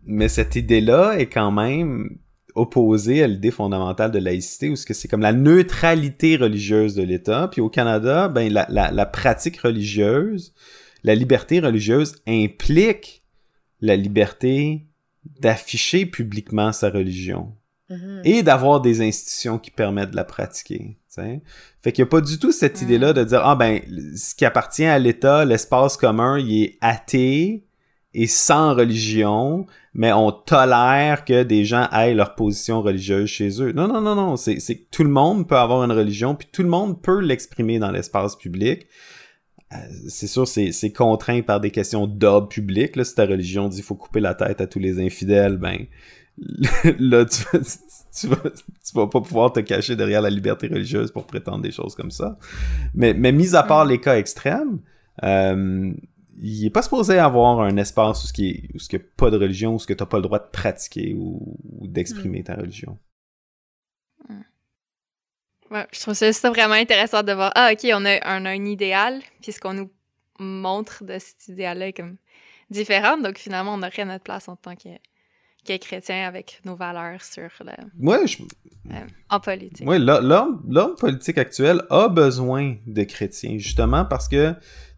[0.06, 2.18] mais cette idée-là est quand même
[2.56, 7.48] opposée à l'idée fondamentale de laïcité, où c'est comme la neutralité religieuse de l'État.
[7.52, 10.54] Puis au Canada, ben la, la, pratique religieuse,
[11.04, 13.24] la liberté religieuse implique
[13.80, 14.86] la liberté
[15.40, 17.52] d'afficher publiquement sa religion
[17.90, 18.20] mm-hmm.
[18.24, 20.98] et d'avoir des institutions qui permettent de la pratiquer.
[21.10, 21.42] T'sais.
[21.82, 22.84] Fait qu'il n'y a pas du tout cette mm.
[22.84, 23.80] idée-là de dire ah ben
[24.16, 27.65] ce qui appartient à l'État, l'espace commun, il est athée
[28.16, 33.72] et sans religion, mais on tolère que des gens aient leur position religieuse chez eux.
[33.72, 34.36] Non, non, non, non.
[34.36, 37.78] C'est que tout le monde peut avoir une religion, puis tout le monde peut l'exprimer
[37.78, 38.86] dans l'espace public.
[39.74, 39.76] Euh,
[40.08, 42.96] c'est sûr, c'est contraint par des questions d'ordre public.
[42.96, 45.84] Là, si ta religion dit qu'il faut couper la tête à tous les infidèles, ben
[46.98, 47.44] là, tu,
[48.18, 51.72] tu, vas, tu vas pas pouvoir te cacher derrière la liberté religieuse pour prétendre des
[51.72, 52.38] choses comme ça.
[52.94, 54.78] Mais, mais mis à part les cas extrêmes,
[55.22, 55.92] euh,
[56.38, 59.08] il est pas supposé avoir un espace où ce qui où ce qu'il n'y a
[59.16, 62.54] pas de religion, où ce que t'as pas le droit de pratiquer ou, d'exprimer ta
[62.54, 62.98] religion.
[64.28, 64.42] Hmm.
[65.70, 69.20] Ouais, je trouve ça, vraiment intéressant de voir, ah, ok, on a, un, un idéal,
[69.42, 69.90] puis ce qu'on nous
[70.38, 72.16] montre de cet idéal-là est comme
[72.70, 74.88] différent, donc finalement, on aurait notre place en tant que,
[75.66, 78.94] que chrétiens avec nos valeurs sur le, Moi, je, euh,
[79.30, 79.86] en politique.
[79.86, 84.54] Oui, l'homme l'homme politique actuel a besoin de chrétiens, justement parce que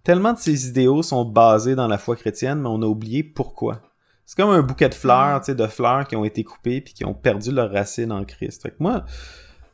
[0.08, 3.82] tellement de ses idéaux sont basés dans la foi chrétienne, mais on a oublié pourquoi.
[4.24, 6.94] C'est comme un bouquet de fleurs, tu sais, de fleurs qui ont été coupées puis
[6.94, 8.62] qui ont perdu leurs racines en Christ.
[8.62, 9.04] Fait que moi,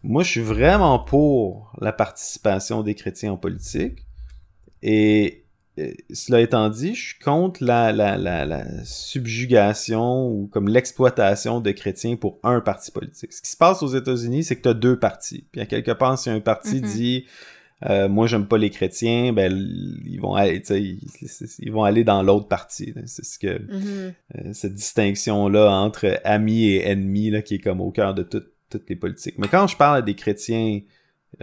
[0.02, 4.00] moi, je suis vraiment pour la participation des chrétiens en politique.
[4.82, 5.46] Et
[6.12, 11.70] cela étant dit, je suis contre la, la, la, la subjugation ou comme l'exploitation de
[11.70, 13.32] chrétiens pour un parti politique.
[13.32, 15.46] Ce qui se passe aux États-Unis, c'est que tu as deux partis.
[15.52, 16.88] Puis à quelque part, si un parti Mhm.
[16.88, 17.24] dit
[17.86, 19.52] euh, moi j'aime pas les chrétiens, ben
[20.06, 20.98] ils vont aller, ils,
[21.58, 22.92] ils vont aller dans l'autre parti.
[22.94, 23.02] là.
[23.06, 24.14] C'est ce que Mhm.
[24.36, 28.42] euh, cette distinction-là entre amis et ennemis là, qui est comme au cœur de tout-
[28.70, 29.38] toutes les politiques.
[29.38, 30.80] Mais quand je parle à des chrétiens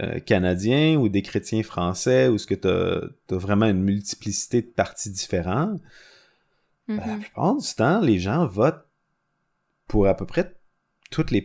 [0.00, 4.66] euh, canadiens ou des chrétiens français, où ce que tu as, vraiment une multiplicité de
[4.66, 5.78] partis différents,
[6.88, 8.86] ben, la plupart du temps, les gens votent
[9.86, 10.54] pour à peu près
[11.12, 11.42] toutes les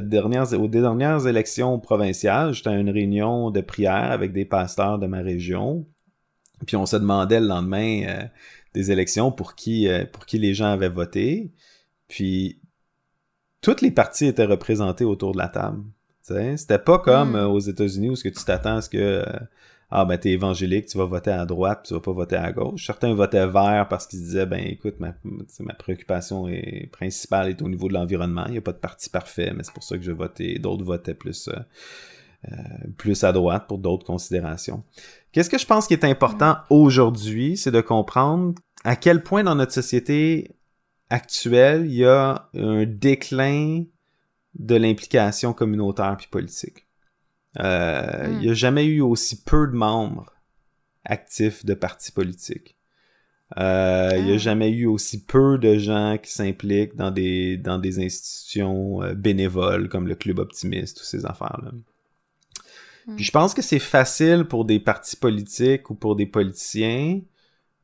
[0.00, 5.06] dernière, aux dernières élections provinciales, j'étais à une réunion de prière avec des pasteurs de
[5.06, 5.86] ma région.
[6.66, 8.24] Puis on se demandait le lendemain euh,
[8.74, 11.52] des élections pour qui, euh, pour qui les gens avaient voté.
[12.08, 12.60] Puis
[13.60, 15.82] toutes les parties étaient représentées autour de la table.
[16.22, 17.36] C'était pas comme Mm.
[17.36, 19.24] euh, aux États-Unis où ce que tu t'attends à ce que
[19.90, 22.84] ah ben t'es évangélique, tu vas voter à droite, tu vas pas voter à gauche.
[22.84, 25.14] Certains votaient vert parce qu'ils disaient ben écoute ma,
[25.60, 29.08] ma préoccupation est, principale est au niveau de l'environnement, il y a pas de parti
[29.08, 30.58] parfait, mais c'est pour ça que je votais.
[30.58, 31.58] D'autres votaient plus euh,
[32.52, 32.54] euh,
[32.96, 34.84] plus à droite pour d'autres considérations.
[35.32, 39.54] Qu'est-ce que je pense qui est important aujourd'hui, c'est de comprendre à quel point dans
[39.54, 40.54] notre société
[41.10, 43.84] actuelle il y a un déclin
[44.54, 46.87] de l'implication communautaire puis politique.
[47.58, 48.32] Euh, Mm.
[48.34, 50.32] Il n'y a jamais eu aussi peu de membres
[51.04, 52.76] actifs de partis politiques.
[53.58, 54.38] Euh, Il n'y a Ah.
[54.38, 59.88] jamais eu aussi peu de gens qui s'impliquent dans des, dans des institutions euh, bénévoles
[59.88, 61.72] comme le Club Optimiste ou ces affaires-là.
[63.06, 63.14] Mm.
[63.16, 67.20] Puis je pense que c'est facile pour des partis politiques ou pour des politiciens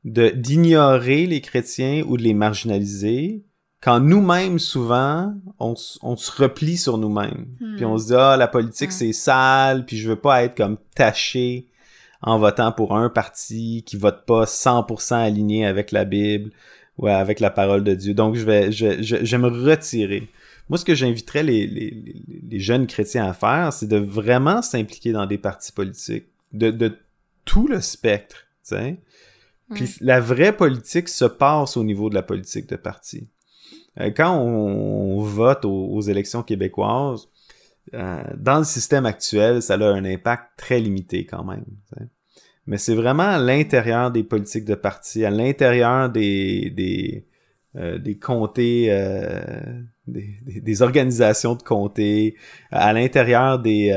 [0.05, 3.43] de d'ignorer les chrétiens ou de les marginaliser
[3.85, 7.77] quand nous-mêmes souvent on, se replie sur nous-mêmes Hmm.
[7.77, 8.99] puis on se dit ah la politique Hmm.
[8.99, 11.69] c'est sale puis je veux pas être comme taché
[12.23, 16.51] en votant pour un parti qui vote pas 100% aligné avec la Bible
[16.97, 20.29] ou avec la parole de Dieu donc je vais je, je, me retirer
[20.71, 24.63] moi ce que j'inviterais les, les, les- les jeunes chrétiens à faire c'est de vraiment
[24.63, 26.97] s'impliquer dans des partis politiques de, de
[27.45, 28.97] tout le spectre tu sais
[29.75, 30.05] puis Mm.
[30.07, 33.27] la vraie politique se passe au niveau de la politique de parti.
[34.01, 37.29] Euh, quand on, vote aux, élections québécoises,
[37.93, 41.65] euh, dans le système actuel, ça a un impact très limité quand même.
[42.67, 47.27] Mais c'est vraiment à l'intérieur des politiques de parti, à l'intérieur des, des,
[47.77, 48.87] euh, des comtés,
[50.07, 52.37] des, organisations de comtés,
[52.71, 53.93] à l'intérieur des,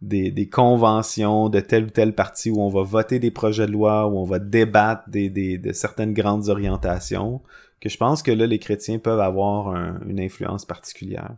[0.00, 3.72] des, des conventions de tel ou tel parti où on va voter des projets de
[3.72, 7.42] loi, où on va débattre de certaines grandes orientations,
[7.84, 11.36] que je pense que là, les chrétiens peuvent avoir un- une influence particulière.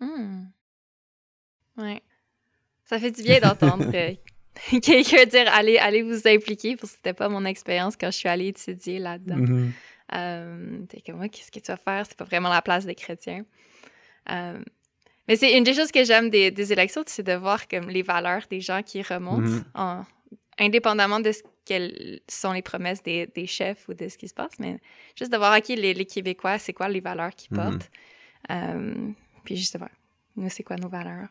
[0.00, 0.46] Hmm.
[1.76, 2.02] Ouais.
[2.84, 3.90] Ça fait du bien d'entendre
[4.82, 8.28] quelqu'un dire allez, allez vous impliquer, parce que c'était pas mon expérience quand je suis
[8.28, 9.36] allée étudier là-dedans.
[9.36, 9.72] Mhm.
[10.14, 12.04] Euh, T'es comme moi, qu'est-ce que tu vas faire?
[12.06, 13.44] C'est pas vraiment la place des chrétiens.
[14.30, 14.58] Euh,
[15.26, 18.02] mais c'est une des choses que j'aime des, des élections, c'est de voir comme les
[18.02, 19.64] valeurs des gens qui remontent, Mhm.
[19.74, 20.04] en-
[20.58, 24.34] indépendamment de ce quelles sont les promesses des, des chefs ou de ce qui se
[24.34, 24.78] passe, mais
[25.16, 27.64] juste de voir, OK, les, les Québécois, c'est quoi les valeurs qu'ils Mhm.
[27.64, 27.90] portent?
[28.50, 28.94] Euh,
[29.44, 29.90] puis juste de voir,
[30.36, 31.28] nous, c'est quoi nos valeurs?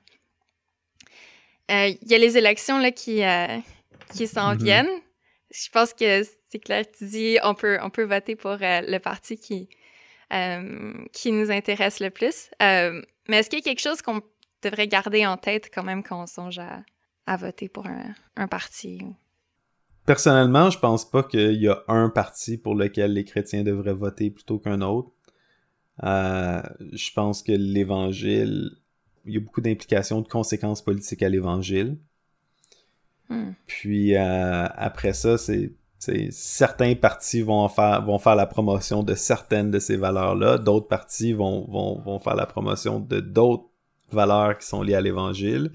[1.71, 3.57] Euh, Il y a les élections là, qui, euh,
[4.11, 4.57] qui s'en Mhm.
[4.57, 4.99] viennent.
[5.51, 8.97] Je pense que c'est clair, tu dis on peut, on peut voter pour euh, le
[8.97, 9.69] parti qui,
[10.33, 12.49] euh, qui nous intéresse le plus.
[12.61, 14.21] Euh, mais est-ce qu'il y a quelque chose qu'on
[14.63, 16.83] devrait garder en tête quand même quand on songe à,
[17.27, 19.01] à voter pour un, un parti?
[20.05, 24.29] Personnellement, je pense pas qu'il y a un parti pour lequel les chrétiens devraient voter
[24.29, 25.09] plutôt qu'un autre.
[26.03, 26.61] Euh,
[26.91, 28.71] je pense que l'évangile,
[29.25, 31.97] il y a beaucoup d'implications, de conséquences politiques à l'évangile.
[33.29, 33.51] Hmm.
[33.67, 39.15] Puis euh, après ça, c'est c'est- certains partis vont faire vont faire la promotion de
[39.15, 43.69] certaines de ces valeurs-là, d'autres partis vont, vont, vont faire la promotion de d'autres
[44.11, 45.71] valeurs qui sont liées à l'évangile.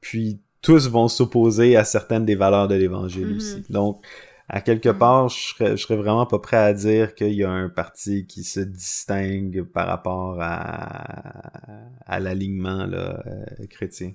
[0.00, 3.36] Puis tous vont s'opposer à certaines des valeurs de l'évangile Mhm.
[3.36, 3.62] aussi.
[3.70, 4.04] Donc
[4.48, 4.98] à quelque Mhm.
[4.98, 8.26] part, je serais, je serais vraiment pas prêt à dire qu'il y a un parti
[8.26, 14.12] qui se distingue par rapport à, à l'alignement là, euh, chrétien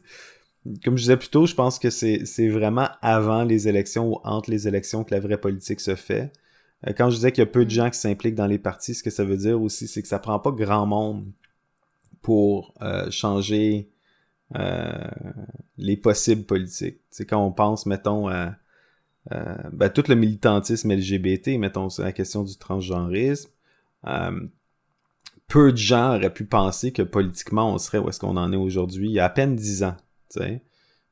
[0.84, 4.52] comme je disais plus tôt, je pense que c'est vraiment avant les élections ou entre
[4.52, 6.32] les élections que la vraie politique se fait.
[6.86, 8.94] Euh, quand je disais qu'il y a peu de gens qui s'impliquent dans les partis,
[8.94, 11.32] ce que ça veut dire aussi, c'est que ça prend pas grand monde
[12.22, 13.90] pour euh, changer
[15.78, 17.00] les possibles politiques.
[17.10, 18.56] C'est quand on pense, mettons, à
[19.30, 23.50] ben, tout le militantisme LGBT, mettons, la question du transgenrisme,
[25.48, 28.58] peu de gens auraient pu penser que politiquement on serait où est-ce qu'on en est
[28.58, 29.98] aujourd'hui il y a à peine dix ans,
[30.30, 30.62] tu sais.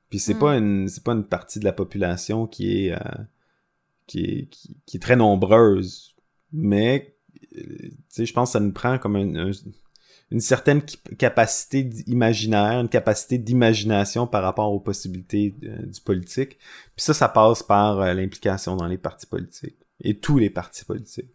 [0.09, 0.63] Puis c'est pas hmm.
[0.63, 2.95] une c'est pas une partie de la population qui est
[4.05, 4.49] qui est,
[4.85, 6.15] qui, est très nombreuse,
[6.53, 7.15] mais
[7.57, 9.15] euh, je pense que ça nous prend comme
[10.31, 10.81] une certaine
[11.17, 16.57] capacité imaginaire, une capacité d'imagination par rapport aux possibilités euh, du politique.
[16.95, 20.83] Puis ça, ça passe par euh, l'implication dans les partis politiques et tous les partis
[20.83, 21.31] politiques.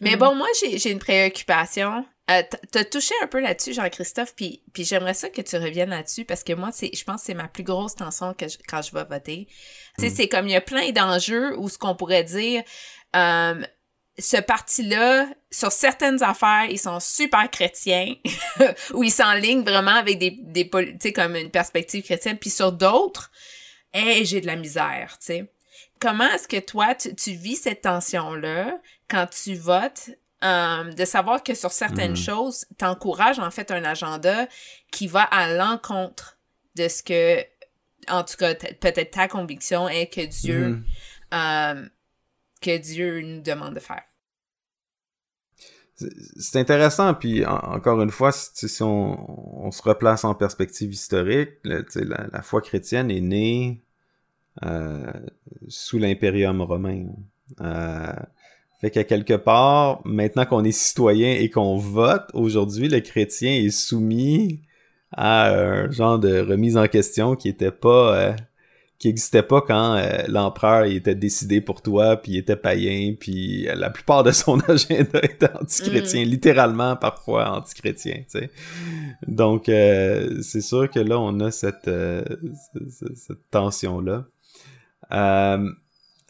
[0.00, 0.18] Mais mm.
[0.18, 2.04] bon, moi, j'ai une préoccupation.
[2.30, 6.24] Euh, T'as touché un peu là-dessus, Jean-Christophe, puis, puis j'aimerais ça que tu reviennes là-dessus
[6.24, 8.92] parce que moi, c'est, je pense que c'est ma plus grosse tension que quand je
[8.92, 9.48] vais voter.
[9.98, 10.14] Tu sais, mm.
[10.14, 12.62] c'est comme il y a plein d'enjeux où ce qu'on pourrait dire,
[13.16, 13.62] euh,
[14.18, 18.14] ce parti-là, sur certaines affaires, ils sont super chrétiens,
[18.94, 22.72] où ils s'enlignent vraiment avec des, des tu sais, comme une perspective chrétienne, puis sur
[22.72, 23.30] d'autres,
[23.92, 25.52] hey, j'ai de la misère, tu sais.
[26.00, 30.10] Comment est-ce que toi, tu, tu vis cette tension-là quand tu votes?
[30.44, 32.16] Euh, de savoir que sur certaines mm.
[32.16, 34.46] choses, t'encourages en fait un agenda
[34.92, 36.38] qui va à l'encontre
[36.76, 37.44] de ce que,
[38.06, 40.84] en tout cas, peut-être ta conviction est que Dieu, mm.
[41.34, 41.88] euh,
[42.60, 44.04] que Dieu nous demande de faire?
[46.38, 52.60] C'est intéressant, puis encore une fois, si, on, se replace en perspective historique, la, foi
[52.60, 53.82] chrétienne est née
[54.64, 55.12] euh,
[55.66, 57.06] sous l'impérium romain.
[57.60, 58.12] Euh,
[58.80, 63.70] fait qu'à quelque part, maintenant qu'on est citoyen et qu'on vote, aujourd'hui, le chrétien est
[63.70, 64.62] soumis
[65.12, 68.36] à un genre de remise en question qui était pas euh,
[68.98, 73.68] qui existait pas quand euh, l'empereur était décidé pour toi puis il était païen puis
[73.74, 76.28] la plupart de son agenda était anti-chrétien mm.
[76.28, 78.50] littéralement parfois anti-chrétien tu sais
[79.26, 81.90] donc euh, c'est sûr que là on a cette
[82.90, 84.24] cette, tension là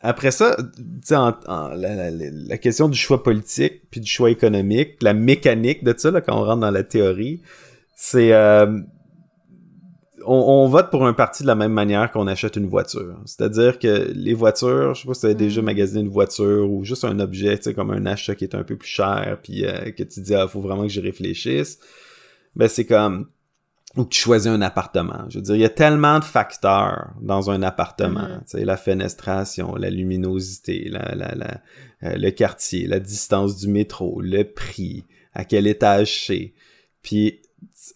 [0.01, 0.57] après ça,
[1.11, 5.93] en, en, la, la, question du choix politique puis du choix économique, la mécanique de
[5.97, 7.43] ça, là, quand on rentre dans la théorie,
[7.97, 8.81] c'est euh,
[10.29, 13.17] on, on, vote pour un parti de la même manière qu'on achète une voiture.
[13.25, 15.65] C'est-à-dire que les voitures, je sais pas si tu déjà mm.
[15.65, 18.65] magasiné une voiture ou juste un objet, tu sais, comme un achat qui est un
[18.65, 21.79] peu plus cher, puis euh, que tu dis ah faut vraiment que j'y réfléchisse.
[22.57, 23.29] Ben c'est comme
[23.97, 25.25] ou que tu choisis un appartement.
[25.29, 28.21] Je veux dire, il y a tellement de facteurs dans un appartement.
[28.21, 28.41] Mm-hmm.
[28.41, 31.61] Tu sais, la fenestration, la luminosité, la, la, la
[32.05, 35.05] euh, le quartier, la distance du métro, le prix,
[35.35, 36.53] à quel étage c'est.
[37.03, 37.41] Puis,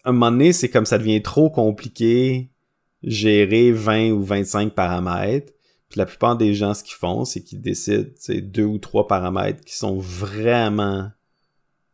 [0.05, 2.51] un moment donné, c'est comme ça devient trop compliqué
[3.03, 5.53] gérer 20 ou 25 paramètres.
[5.88, 9.07] Puis la plupart des gens, ce qu'ils font, c'est qu'ils décident c'est deux ou trois
[9.07, 11.11] paramètres qui sont vraiment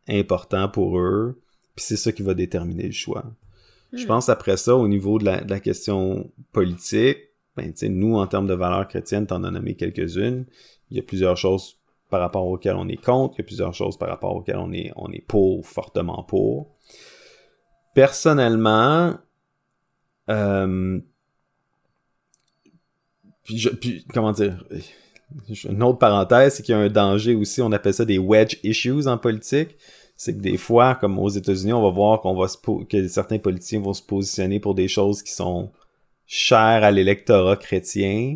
[0.07, 1.41] importants pour eux.
[1.75, 3.25] Puis c'est ça qui va déterminer le choix.
[3.91, 4.07] Je hmm.
[4.07, 7.17] pense après ça, au niveau de la, de la question politique,
[7.57, 10.45] ben, nous, en termes de valeurs chrétiennes, t'en as nommé quelques-unes.
[10.91, 11.79] Il y a plusieurs choses
[12.09, 14.71] par rapport auxquelles on est contre, il y a plusieurs choses par rapport auxquelles on
[14.71, 16.75] est, on est pour, fortement pour.
[17.99, 19.15] Personnellement,
[20.29, 20.99] euh,
[23.43, 24.63] puis, puis, comment dire,
[25.65, 28.57] une autre parenthèse, c'est qu'il y a un danger aussi, on appelle ça des wedge
[28.63, 29.75] issues en politique
[30.19, 33.39] c'est que des fois, comme aux États-Unis, on va voir qu'on va se que certains
[33.39, 35.71] politiciens vont se positionner pour des choses qui sont
[36.25, 38.35] chères à l'électorat chrétien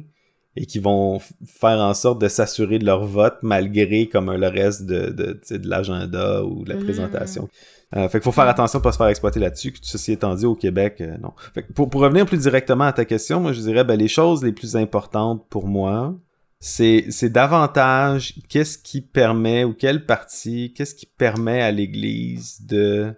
[0.56, 4.86] et qui vont faire en sorte de s'assurer de leur vote malgré comme le reste
[4.86, 6.84] de, de, de l'agenda ou de la mm.
[6.86, 7.50] présentation.
[7.96, 9.74] Euh, fait qu'il faut faire attention pour pas se faire exploiter là-dessus.
[9.82, 11.34] Ceci étant dit, au Québec, euh, non.
[11.54, 14.44] Fait pour, pour revenir plus directement à ta question, moi je dirais ben, les choses
[14.44, 16.16] les plus importantes pour moi,
[16.60, 23.14] c'est c'est davantage qu'est-ce qui permet ou quelle partie qu'est-ce qui permet à l'Église de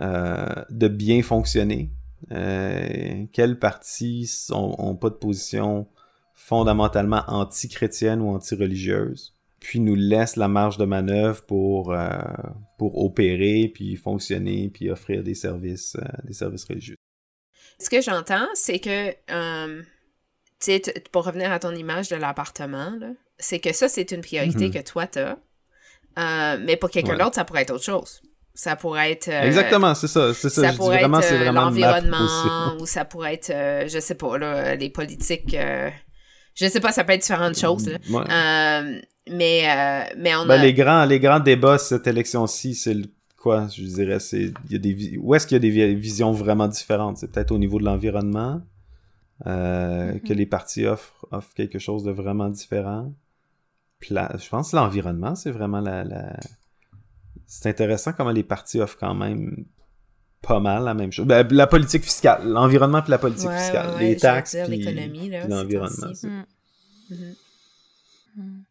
[0.00, 1.92] euh, de bien fonctionner
[2.32, 5.86] euh, quelles parties ont, ont pas de position
[6.34, 12.08] fondamentalement anti-chrétienne ou anti-religieuse puis nous laisse la marge de manœuvre pour euh,
[12.78, 16.96] pour opérer puis fonctionner puis offrir des services euh, des services religieux
[17.78, 19.14] ce que j'entends c'est que
[20.62, 22.92] sais, pour revenir à ton image de l'appartement,
[23.38, 24.82] c'est que ça, c'est une priorité mm-hmm.
[24.82, 25.38] que toi, tu as.
[26.18, 28.22] Euh, mais pour quelqu'un d'autre, ça pourrait être autre chose.
[28.54, 29.28] Ça pourrait être.
[29.28, 30.34] Euh, Exactement, c'est ça.
[30.34, 30.70] C'est ça.
[30.70, 34.90] ça pourrait vraiment, être euh, l'environnement, ou ça pourrait être, je sais pas, là, les
[34.90, 35.56] politiques.
[36.54, 37.90] Je sais pas, ça peut être différentes choses.
[39.30, 40.62] mais, mais on ben, a...
[40.62, 42.96] les, grands, les grands débats cette élection-ci, c'est
[43.36, 44.52] quoi, je dirais, c'est.
[44.68, 47.18] Il y a des, où est-ce qu'il y a des visions vraiment différentes?
[47.18, 48.62] C'est peut-être au niveau de l'environnement.
[49.46, 50.38] Euh, que mhm.
[50.38, 53.12] les partis offrent, offrent quelque chose de vraiment différent.
[53.98, 54.44] place.
[54.44, 56.36] Je pense que l'environnement, c'est vraiment la,
[57.46, 59.64] C'est intéressant comment les partis offrent quand même
[60.42, 61.26] pas mal la même chose.
[61.26, 64.84] Ben, la politique fiscale, l'environnement puis la politique fiscale, les taxes puis
[65.48, 66.12] l'environnement.
[66.22, 66.42] Mm.
[68.36, 68.64] Mm.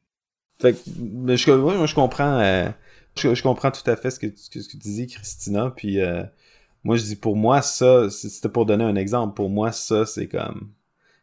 [0.60, 2.70] Fait que, mais je, moi, je comprends, euh,
[3.16, 5.74] je, comprends tout à fait ce que, ce que tu dis, Christina.
[5.76, 6.24] Puis euh,
[6.84, 9.34] moi, je dis pour moi ça, c'était pour donner un exemple.
[9.34, 10.72] Pour moi, ça c'est comme,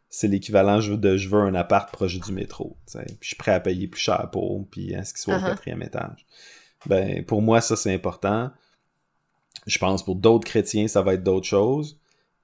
[0.09, 2.75] c'est l'équivalent de je veux un appart proche du métro.
[2.91, 5.39] Puis je suis prêt à payer plus cher pour, puis est ce qu'il soit au
[5.39, 5.49] uh-huh.
[5.49, 6.25] quatrième étage.
[6.85, 8.51] Ben pour moi ça c'est important.
[9.69, 11.99] Je pense pour d'autres chrétiens ça va être d'autres choses.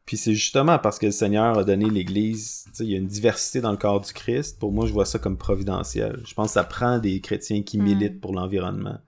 [0.05, 3.59] Puis c'est justement parce que le Seigneur a donné l'Église, il y a une diversité
[3.59, 4.59] dans le corps du Christ.
[4.59, 6.21] Pour moi, je vois ça comme providentiel.
[6.27, 7.83] Je pense que ça prend des chrétiens qui mm.
[7.83, 8.99] militent pour l'environnement.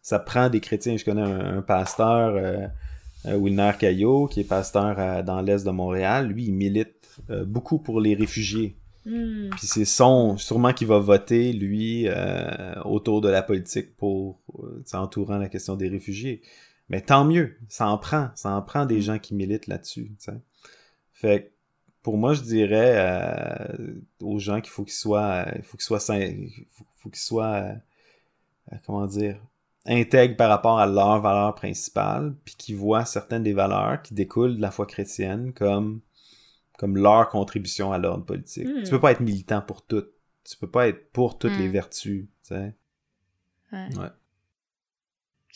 [0.00, 0.96] Ça prend des chrétiens.
[0.96, 2.66] Je connais un, pasteur, euh,
[3.26, 6.28] euh, Wilner Caillot, qui est pasteur dans l'Est de Montréal.
[6.28, 8.78] Lui, il milite euh, beaucoup pour les réfugiés.
[9.04, 9.50] Mm.
[9.50, 12.08] Puis c'est son, sûrement qu'il va voter, lui,
[12.86, 14.40] autour de la politique pour,
[14.94, 16.40] entourant la question des réfugiés.
[16.88, 19.02] Mais tant mieux, ça en prend, ça en prend des mm.
[19.02, 20.12] gens qui militent là-dessus.
[21.12, 21.52] Fait
[22.06, 25.98] pour moi, je dirais euh, aux gens qu'il faut qu'ils soient, il faut qu'ils soient,
[25.98, 27.74] faut, qu'ils soient, euh,
[28.72, 29.40] euh, comment dire,
[29.86, 34.54] intègres par rapport à leurs valeurs principales, puis qu'ils voient certaines des valeurs qui découlent
[34.54, 36.00] de la foi chrétienne comme,
[36.78, 38.68] comme leur contribution à l'ordre politique.
[38.84, 39.00] Tu peux mm.
[39.00, 40.04] pas être militant pour tout.
[40.44, 41.72] Tu peux pas être pour toutes les mm.
[41.72, 42.26] vertus.
[42.44, 42.72] Tu sais.
[43.72, 44.10] ouais.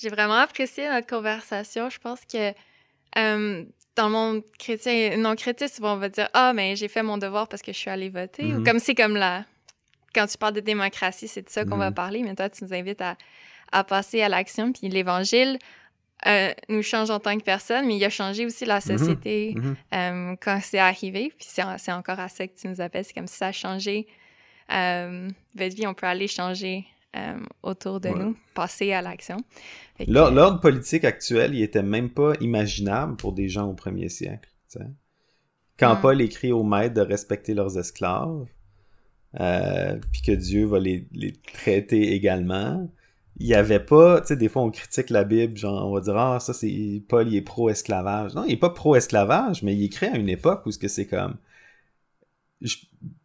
[0.01, 1.91] J'ai vraiment apprécié notre conversation.
[1.91, 2.53] Je pense que
[3.19, 3.65] euh,
[3.97, 7.19] dans le monde chrétien, non chrétien, souvent on va dire Ah, mais j'ai fait mon
[7.19, 8.45] devoir parce que je suis allé voter.
[8.55, 8.65] Ou mhm.
[8.65, 9.45] comme c'est comme là.
[10.15, 11.95] Quand tu parles de démocratie, c'est de ça qu'on va mhm.
[11.95, 13.17] parler, mais toi, tu nous invites à,
[13.73, 14.73] à passer à l'action.
[14.73, 15.59] Puis l'Évangile
[16.27, 18.99] euh, nous change en tant que personne, mais il a changé aussi la mhm.
[18.99, 19.55] société
[19.95, 21.33] euh, quand c'est arrivé.
[21.37, 23.05] Puis c'est encore à ça que tu nous appelles.
[23.05, 24.07] C'est comme si ça a changé
[24.69, 25.87] votre vie.
[25.87, 26.87] On peut aller changer
[27.17, 29.39] euh, autour de nous, passer à l'action.
[30.07, 34.49] L'ordre politique actuel, il était même pas imaginable pour des gens au premier siècle.
[35.79, 38.47] Quand Paul écrit aux maîtres de respecter leurs esclaves,
[39.41, 41.09] euh, puis que Dieu va les,
[41.53, 42.89] traiter également,
[43.39, 46.01] il y avait pas, tu sais, des fois on critique la Bible, genre on va
[46.01, 48.35] dire ah ça c'est Paul il est pro esclavage.
[48.35, 50.89] Non, il est pas pro esclavage, mais il écrit à une époque où ce que
[50.89, 51.37] c'est comme
[52.61, 52.77] je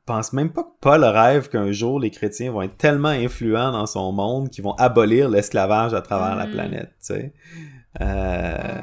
[0.05, 3.85] pense même pas que Paul rêve qu'un jour les chrétiens vont être tellement influents dans
[3.85, 6.51] son monde qu'ils vont abolir l'esclavage à travers la mm.
[6.51, 7.33] planète, tu sais.
[8.01, 8.77] Euh,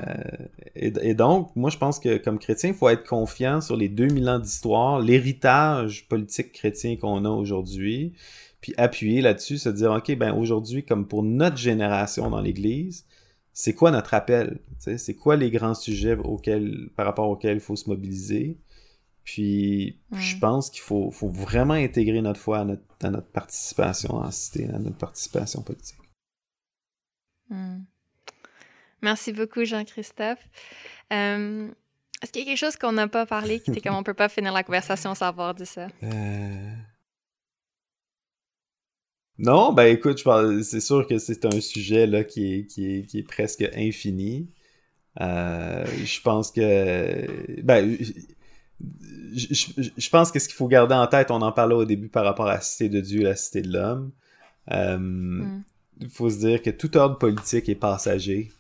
[0.75, 4.29] et, donc, moi, je pense que comme chrétien, il faut être confiant sur les 2000
[4.29, 8.15] ans d'histoire, l'héritage politique chrétien qu'on a aujourd'hui,
[8.61, 13.05] puis appuyer là-dessus, se dire, OK, ben aujourd'hui, comme pour notre génération dans l'Église,
[13.53, 14.61] c'est quoi notre appel?
[14.79, 18.57] C'est quoi les grands sujets auxquels, par rapport auxquels il faut se mobiliser?
[19.25, 24.31] Puis, je pense qu'il faut, faut, vraiment intégrer notre foi à notre, notre, participation en
[24.31, 25.99] cité, à notre participation politique.
[27.49, 27.83] Hmm.
[29.01, 30.45] Merci beaucoup, Jean-Christophe.
[31.13, 31.69] Euh,
[32.23, 34.15] est-ce qu'il y a quelque chose qu'on n'a pas parlé qui était comme on peut
[34.15, 35.89] pas finir la conversation sans avoir dit ça?
[36.03, 36.73] Euh...
[39.39, 40.23] Non, ben écoute,
[40.63, 44.53] c'est sûr que c'est un sujet là, qui, est, qui, est, qui est presque infini.
[45.21, 47.61] Euh, je pense que.
[47.63, 47.99] Ben,
[49.35, 52.25] je, pense que ce qu'il faut garder en tête, on en parlait au début par
[52.25, 54.13] rapport à la cité de Dieu et la cité de l'homme.
[54.71, 55.65] Euh, mm.
[56.01, 58.51] Il faut se dire que tout ordre politique est passager.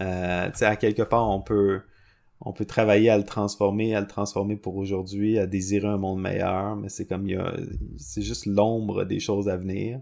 [0.00, 1.80] Euh, à quelque part, on peut,
[2.40, 6.20] on peut travailler à le transformer, à le transformer pour aujourd'hui, à désirer un monde
[6.20, 7.54] meilleur, mais c'est comme il y a,
[7.96, 10.00] c'est juste l'ombre des choses à venir.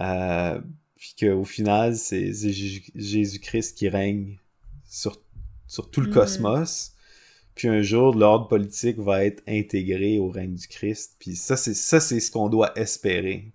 [0.00, 0.60] Euh,
[0.96, 4.38] puis qu'au final, c'est Jésus-Christ qui règne
[4.88, 5.20] sur,
[5.66, 6.14] sur tout le mm.
[6.14, 6.95] cosmos.
[7.56, 11.16] Puis un jour, l'ordre politique va être intégré au règne du Christ.
[11.18, 13.50] Puis ça, c'est ça, c'est ce qu'on doit espérer.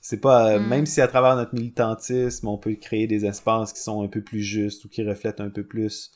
[0.00, 0.68] C'est pas mm.
[0.68, 4.20] même si à travers notre militantisme, on peut créer des espaces qui sont un peu
[4.20, 6.10] plus justes ou qui reflètent un peu plus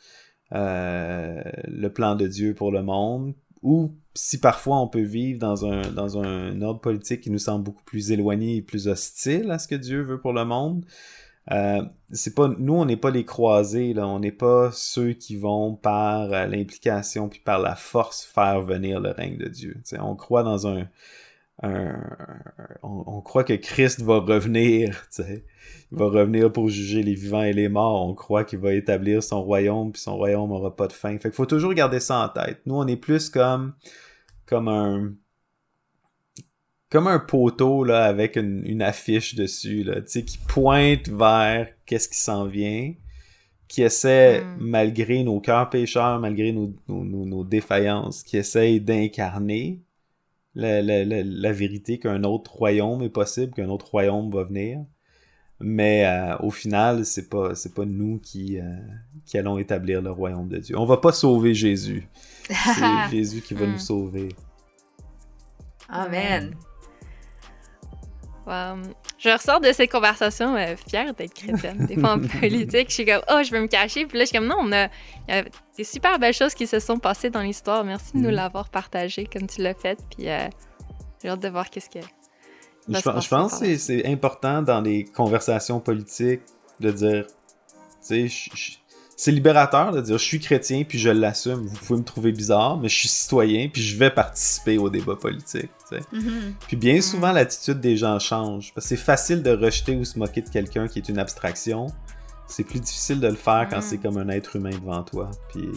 [0.52, 5.64] euh, le plan de Dieu pour le monde, ou si parfois on peut vivre dans
[5.66, 9.58] un, dans un ordre politique qui nous semble beaucoup plus éloigné et plus hostile à
[9.58, 10.84] ce que Dieu veut pour le monde,
[11.52, 14.06] euh, c'est pas nous on n'est pas les croisés là.
[14.06, 19.00] On n'est pas ceux qui vont par euh, l'implication puis par la force faire venir
[19.00, 19.76] le règne de Dieu.
[20.00, 20.88] On croit dans un,
[22.82, 25.42] on, croit que Christ va revenir il
[25.90, 28.06] va revenir pour juger les vivants et les morts.
[28.06, 31.12] On croit qu'il va établir son royaume puis son royaume aura pas de fin.
[31.18, 32.60] Fait qu'il faut toujours garder ça en tête.
[32.64, 33.74] Nous on est plus comme
[34.46, 35.12] comme un
[36.90, 42.08] comme un poteau là avec une, affiche dessus là, tu sais, qui pointe vers qu'est-ce
[42.08, 42.92] qui s'en vient,
[43.68, 44.56] qui essaie hmm.
[44.60, 49.82] malgré nos cœurs pécheurs, malgré nos, nos, nos, défaillances, qui essaie d'incarner
[50.54, 54.84] la, la, la, vérité qu'un autre royaume est possible, qu'un autre royaume va venir.
[55.60, 58.76] Mais euh, au final, c'est pas c'est pas nous qui, euh,
[59.24, 60.78] qui allons établir le royaume de Dieu.
[60.78, 62.08] On va pas sauver Jésus.
[62.48, 63.78] C'est Jésus qui va nous hmm.
[63.78, 64.28] sauver.
[65.88, 66.54] Amen.
[68.46, 71.86] Je ressors de ces conversations euh, fière d'être chrétienne.
[71.86, 74.06] Des fois en politique, je suis comme, oh, je veux me cacher.
[74.06, 74.88] Puis là, je suis comme, non, on a,
[75.28, 75.44] il y a
[75.76, 77.84] des super belles choses qui se sont passées dans l'histoire.
[77.84, 78.34] Merci de nous mhm.
[78.34, 79.98] l'avoir partagé comme tu l'as fait.
[80.16, 80.48] Puis euh,
[81.22, 82.04] j'ai hâte de voir qu'est-ce que.
[82.86, 86.42] Je, je pense que c'est important dans les conversations politiques
[86.80, 87.26] de dire,
[88.06, 88.78] tu sais,
[89.16, 91.66] c'est libérateur de dire je suis chrétien puis je l'assume.
[91.66, 95.16] Vous pouvez me trouver bizarre, mais je suis citoyen puis je vais participer au débat
[95.16, 95.70] politique.
[95.92, 96.54] Mm-hmm.
[96.66, 98.72] Puis bien souvent, l'attitude des gens change.
[98.74, 101.86] Parce que c'est facile de rejeter ou se moquer de quelqu'un qui est une abstraction.
[102.46, 103.82] C'est plus difficile de le faire quand mm-hmm.
[103.82, 105.30] c'est comme un être humain devant toi.
[105.50, 105.68] Puis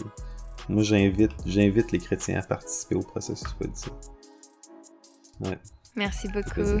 [0.68, 3.92] moi, j'invite, j'invite les chrétiens à participer au processus politique.
[5.40, 5.58] Ouais.
[5.96, 6.80] Merci beaucoup.